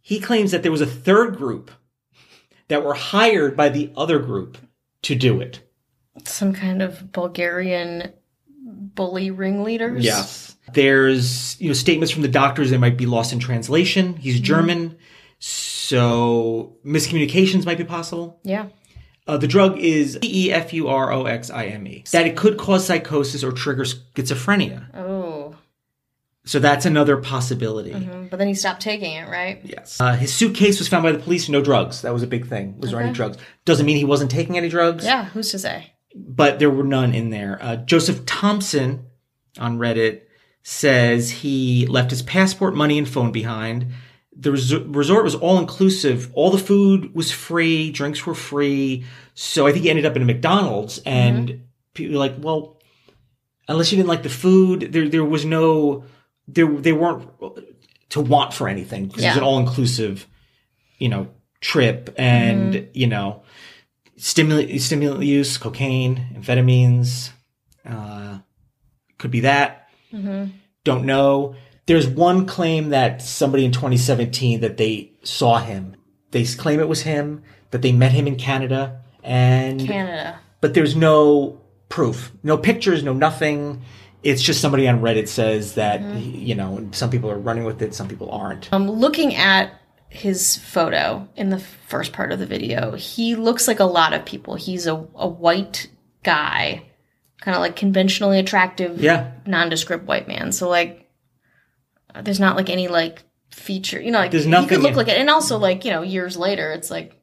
He 0.00 0.20
claims 0.20 0.52
that 0.52 0.62
there 0.62 0.72
was 0.72 0.80
a 0.80 0.86
third 0.86 1.36
group 1.36 1.70
that 2.68 2.84
were 2.84 2.94
hired 2.94 3.56
by 3.56 3.68
the 3.68 3.90
other 3.96 4.18
group 4.18 4.58
to 5.02 5.14
do 5.14 5.40
it. 5.40 5.60
Some 6.24 6.52
kind 6.52 6.80
of 6.80 7.12
Bulgarian 7.12 8.12
bully 8.64 9.30
ringleaders. 9.30 10.04
Yes. 10.04 10.56
There's, 10.72 11.60
you 11.60 11.68
know, 11.68 11.74
statements 11.74 12.12
from 12.12 12.22
the 12.22 12.28
doctors 12.28 12.70
that 12.70 12.78
might 12.78 12.96
be 12.96 13.06
lost 13.06 13.32
in 13.32 13.38
translation. 13.38 14.16
He's 14.16 14.36
mm-hmm. 14.36 14.44
German, 14.44 14.98
so 15.38 15.75
miscommunications 15.94 17.64
might 17.64 17.78
be 17.78 17.84
possible. 17.84 18.40
Yeah. 18.42 18.66
Uh, 19.26 19.36
the 19.36 19.46
drug 19.48 19.78
is 19.78 20.18
E 20.22 20.52
F 20.52 20.72
U 20.72 20.88
R 20.88 21.12
O 21.12 21.24
X 21.26 21.50
I 21.50 21.66
M 21.66 21.86
E. 21.86 22.04
That 22.12 22.26
it 22.26 22.36
could 22.36 22.56
cause 22.58 22.86
psychosis 22.86 23.42
or 23.44 23.52
trigger 23.52 23.84
schizophrenia. 23.84 24.94
Oh. 24.96 25.56
So 26.44 26.60
that's 26.60 26.86
another 26.86 27.16
possibility. 27.16 27.90
Mm, 27.90 28.30
But 28.30 28.36
then 28.38 28.46
he 28.46 28.54
stopped 28.54 28.80
taking 28.80 29.14
it, 29.16 29.28
right? 29.28 29.60
Yes. 29.64 30.00
Uh, 30.00 30.14
his 30.14 30.32
suitcase 30.32 30.78
was 30.78 30.86
found 30.86 31.02
by 31.02 31.10
the 31.10 31.18
police. 31.18 31.48
No 31.48 31.60
drugs. 31.60 32.02
That 32.02 32.12
was 32.12 32.22
a 32.22 32.26
big 32.28 32.46
thing. 32.46 32.78
Was 32.78 32.92
there 32.92 33.00
any 33.00 33.12
drugs? 33.12 33.36
Doesn't 33.64 33.84
mean 33.84 33.96
he 33.96 34.04
wasn't 34.04 34.30
taking 34.30 34.56
any 34.56 34.68
drugs. 34.68 35.04
Yeah, 35.04 35.24
who's 35.24 35.50
to 35.50 35.58
say? 35.58 35.92
but 36.18 36.58
there 36.58 36.70
were 36.70 36.82
none 36.84 37.14
in 37.14 37.28
there. 37.30 37.58
Uh, 37.60 37.76
Joseph 37.76 38.24
Thompson 38.24 39.04
on 39.58 39.78
Reddit 39.78 40.22
says 40.62 41.30
he 41.30 41.84
left 41.86 42.10
his 42.10 42.22
passport, 42.22 42.74
money, 42.74 42.96
and 42.96 43.06
phone 43.08 43.32
behind. 43.32 43.88
The 44.38 44.52
res- 44.52 44.74
resort 44.74 45.24
was 45.24 45.34
all 45.34 45.58
inclusive. 45.58 46.30
All 46.34 46.50
the 46.50 46.58
food 46.58 47.14
was 47.14 47.30
free, 47.32 47.90
drinks 47.90 48.26
were 48.26 48.34
free. 48.34 49.04
So 49.34 49.66
I 49.66 49.72
think 49.72 49.84
he 49.84 49.90
ended 49.90 50.06
up 50.06 50.16
in 50.16 50.22
a 50.22 50.26
McDonald's, 50.26 50.98
and 51.06 51.48
mm-hmm. 51.48 51.62
people 51.94 52.14
were 52.14 52.20
like, 52.20 52.34
"Well, 52.38 52.80
unless 53.68 53.92
you 53.92 53.96
didn't 53.96 54.08
like 54.08 54.22
the 54.22 54.28
food, 54.28 54.92
there 54.92 55.08
there 55.08 55.24
was 55.24 55.44
no 55.44 56.04
there 56.48 56.66
they 56.66 56.92
weren't 56.92 57.28
to 58.10 58.20
want 58.20 58.54
for 58.54 58.68
anything 58.68 59.06
because 59.06 59.24
it 59.24 59.28
was 59.28 59.36
an 59.38 59.42
all 59.42 59.58
inclusive, 59.58 60.26
you 60.98 61.08
know, 61.08 61.28
trip, 61.60 62.14
and 62.16 62.74
mm-hmm. 62.74 62.90
you 62.92 63.06
know." 63.06 63.42
stimulant 64.16 64.80
stimulant 64.80 65.24
use, 65.24 65.58
cocaine, 65.58 66.26
amphetamines, 66.34 67.30
uh, 67.84 68.38
could 69.18 69.30
be 69.30 69.40
that. 69.40 69.88
Mm-hmm. 70.12 70.50
Don't 70.84 71.04
know. 71.04 71.56
There's 71.86 72.06
one 72.06 72.46
claim 72.46 72.90
that 72.90 73.22
somebody 73.22 73.64
in 73.64 73.72
2017 73.72 74.60
that 74.60 74.76
they 74.76 75.12
saw 75.22 75.58
him. 75.58 75.94
They 76.32 76.44
claim 76.44 76.80
it 76.80 76.88
was 76.88 77.02
him, 77.02 77.42
that 77.70 77.82
they 77.82 77.92
met 77.92 78.12
him 78.12 78.26
in 78.26 78.36
Canada, 78.36 79.00
and 79.22 79.80
Canada. 79.86 80.38
but 80.60 80.74
there's 80.74 80.96
no 80.96 81.60
proof, 81.88 82.32
no 82.42 82.58
pictures, 82.58 83.02
no 83.02 83.12
nothing. 83.12 83.82
It's 84.22 84.42
just 84.42 84.60
somebody 84.60 84.88
on 84.88 85.00
Reddit 85.00 85.28
says 85.28 85.74
that 85.74 86.00
you 86.20 86.54
know 86.56 86.88
some 86.90 87.10
people 87.10 87.30
are 87.30 87.38
running 87.38 87.64
with 87.64 87.80
it, 87.82 87.94
some 87.94 88.08
people 88.08 88.30
aren't. 88.32 88.72
Um, 88.72 88.90
looking 88.90 89.36
at 89.36 89.72
his 90.08 90.56
photo 90.56 91.28
in 91.36 91.50
the 91.50 91.58
first 91.58 92.12
part 92.12 92.32
of 92.32 92.38
the 92.40 92.46
video, 92.46 92.96
he 92.96 93.36
looks 93.36 93.68
like 93.68 93.78
a 93.80 93.84
lot 93.84 94.12
of 94.12 94.24
people. 94.24 94.56
He's 94.56 94.86
a, 94.88 94.94
a 95.14 95.28
white 95.28 95.88
guy, 96.24 96.82
kind 97.40 97.54
of 97.54 97.60
like 97.60 97.76
conventionally 97.76 98.40
attractive, 98.40 99.00
Yeah. 99.00 99.30
nondescript 99.46 100.06
white 100.06 100.26
man. 100.26 100.50
So 100.52 100.68
like, 100.68 101.05
there's 102.22 102.40
not 102.40 102.56
like 102.56 102.70
any 102.70 102.88
like 102.88 103.22
feature, 103.50 104.00
you 104.00 104.10
know, 104.10 104.18
like 104.18 104.30
There's 104.30 104.44
he 104.44 104.50
nothing 104.50 104.68
could 104.68 104.80
look 104.82 104.90
in- 104.92 104.96
like 104.96 105.08
it. 105.08 105.18
And 105.18 105.30
also 105.30 105.58
like 105.58 105.84
you 105.84 105.90
know, 105.90 106.02
years 106.02 106.36
later, 106.36 106.72
it's 106.72 106.90
like, 106.90 107.16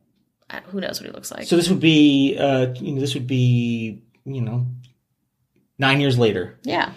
who 0.67 0.79
knows 0.81 0.99
what 0.99 1.07
he 1.07 1.11
looks 1.13 1.31
like? 1.31 1.45
So 1.47 1.55
this 1.55 1.69
would 1.69 1.79
be, 1.79 2.37
uh, 2.39 2.73
you 2.75 2.93
know, 2.93 3.01
this 3.01 3.13
would 3.15 3.27
be, 3.27 4.03
you 4.25 4.41
know, 4.41 4.67
nine 5.79 5.99
years 5.99 6.17
later. 6.17 6.59
yeah, 6.63 6.91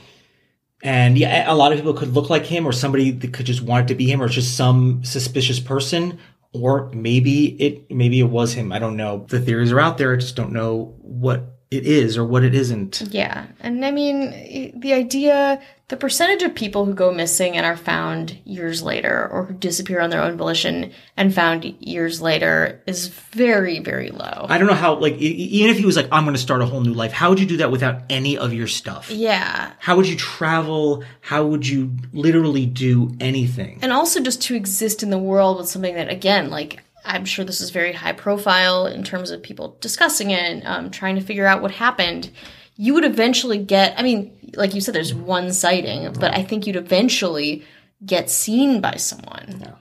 And 0.83 1.17
yeah, 1.19 1.51
a 1.51 1.55
lot 1.55 1.73
of 1.73 1.79
people 1.79 1.95
could 1.95 2.13
look 2.13 2.29
like 2.31 2.45
him 2.45 2.67
or 2.67 2.73
somebody 2.73 3.11
that 3.11 3.33
could 3.33 3.47
just 3.47 3.63
want 3.63 3.87
it 3.87 3.89
to 3.93 3.95
be 3.97 4.11
him 4.11 4.21
or 4.23 4.29
just 4.29 4.57
some 4.57 5.03
suspicious 5.05 5.59
person. 5.61 6.19
Or 6.53 6.91
maybe 6.95 7.47
it, 7.61 7.91
maybe 7.91 8.19
it 8.21 8.31
was 8.31 8.55
him. 8.55 8.73
I 8.73 8.79
don't 8.79 8.97
know. 8.97 9.27
The 9.29 9.41
theories 9.41 9.73
are 9.73 9.81
out 9.81 9.99
there. 9.99 10.13
I 10.13 10.17
just 10.17 10.37
don't 10.37 10.53
know 10.53 10.95
what 11.01 11.56
it 11.71 11.85
is 11.85 12.17
or 12.17 12.25
what 12.25 12.45
it 12.45 12.55
isn't. 12.55 13.03
Yeah. 13.11 13.47
And 13.61 13.85
I 13.85 13.91
mean, 13.91 14.79
the 14.79 14.93
idea, 14.93 15.61
the 15.89 15.97
percentage 15.97 16.43
of 16.43 16.55
people 16.55 16.85
who 16.85 16.95
go 16.95 17.13
missing 17.13 17.57
and 17.57 17.67
are 17.67 17.77
found 17.77 18.39
years 18.45 18.83
later 18.83 19.29
or 19.33 19.47
who 19.47 19.55
disappear 19.55 20.01
on 20.01 20.11
their 20.11 20.23
own 20.23 20.37
volition 20.37 20.93
and 21.17 21.35
found 21.35 21.65
years 21.65 22.23
later 22.23 22.83
is 22.87 23.09
very, 23.09 23.81
very 23.81 24.11
low. 24.11 24.47
I 24.49 24.59
don't 24.59 24.69
know 24.69 24.75
how, 24.75 24.95
like, 24.95 25.15
even 25.15 25.71
if 25.71 25.79
he 25.79 25.85
was 25.85 25.97
like, 25.97 26.09
I'm 26.13 26.25
going 26.25 26.37
to 26.37 26.41
start 26.41 26.63
a 26.63 26.67
whole 26.67 26.81
new 26.81 26.95
life, 26.95 27.13
how 27.13 27.31
would 27.31 27.41
you 27.41 27.47
do 27.47 27.57
that 27.59 27.73
without 27.73 28.03
any 28.11 28.39
of 28.39 28.53
your 28.53 28.69
stuff? 28.69 29.11
yeah. 29.11 29.73
How 29.79 29.97
would 29.97 30.07
you 30.09 30.17
travel? 30.17 31.05
How 31.21 31.45
would 31.45 31.67
you 31.67 31.97
literally 32.13 32.67
do 32.67 33.15
anything? 33.21 33.81
And 33.83 33.93
also 33.93 34.21
just 34.21 34.43
to 34.43 34.55
exist 34.55 35.03
in 35.03 35.11
the 35.11 35.19
world 35.19 35.59
with 35.59 35.69
something 35.69 35.95
that, 35.97 36.09
again, 36.09 36.51
like, 36.51 36.83
I'm 37.07 37.25
sure 37.25 37.45
this 37.45 37.61
is 37.61 37.71
very 37.71 37.93
high 37.93 38.13
profile 38.13 38.87
in 38.87 39.05
terms 39.05 39.31
of 39.31 39.43
people 39.43 39.77
discussing 39.81 40.31
it 40.31 40.41
and 40.41 40.67
um, 40.67 40.91
trying 40.91 41.15
to 41.17 41.21
figure 41.23 41.47
out 41.47 41.63
what 41.63 41.71
happened. 41.71 42.31
You 42.77 42.95
would 42.95 43.05
eventually 43.05 43.59
get, 43.59 43.99
I 43.99 44.03
mean, 44.03 44.33
like 44.55 44.75
you 44.75 44.81
said, 44.81 44.95
there's 44.95 45.15
one 45.15 45.53
sighting, 45.53 46.13
but 46.21 46.35
I 46.35 46.43
think 46.43 46.67
you'd 46.67 46.77
eventually 46.77 47.65
get 48.05 48.29
seen 48.29 48.81
by 48.81 48.97
someone. 48.97 49.75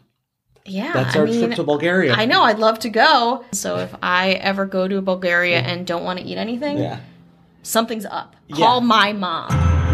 Yeah. 0.65 0.93
That's 0.93 1.15
I 1.15 1.19
our 1.19 1.25
mean, 1.27 1.39
trip 1.43 1.55
to 1.57 1.63
Bulgaria. 1.63 2.13
I 2.13 2.25
know, 2.25 2.43
I'd 2.43 2.59
love 2.59 2.79
to 2.79 2.89
go. 2.89 3.43
So 3.51 3.77
if 3.77 3.93
I 4.01 4.31
ever 4.31 4.65
go 4.65 4.87
to 4.87 5.01
Bulgaria 5.01 5.59
and 5.59 5.85
don't 5.85 6.03
want 6.03 6.19
to 6.19 6.25
eat 6.25 6.37
anything, 6.37 6.77
Yeah. 6.77 6.99
something's 7.63 8.05
up. 8.05 8.35
Call 8.51 8.79
Yeah. 8.81 8.87
my 8.87 9.13
mom. 9.13 9.84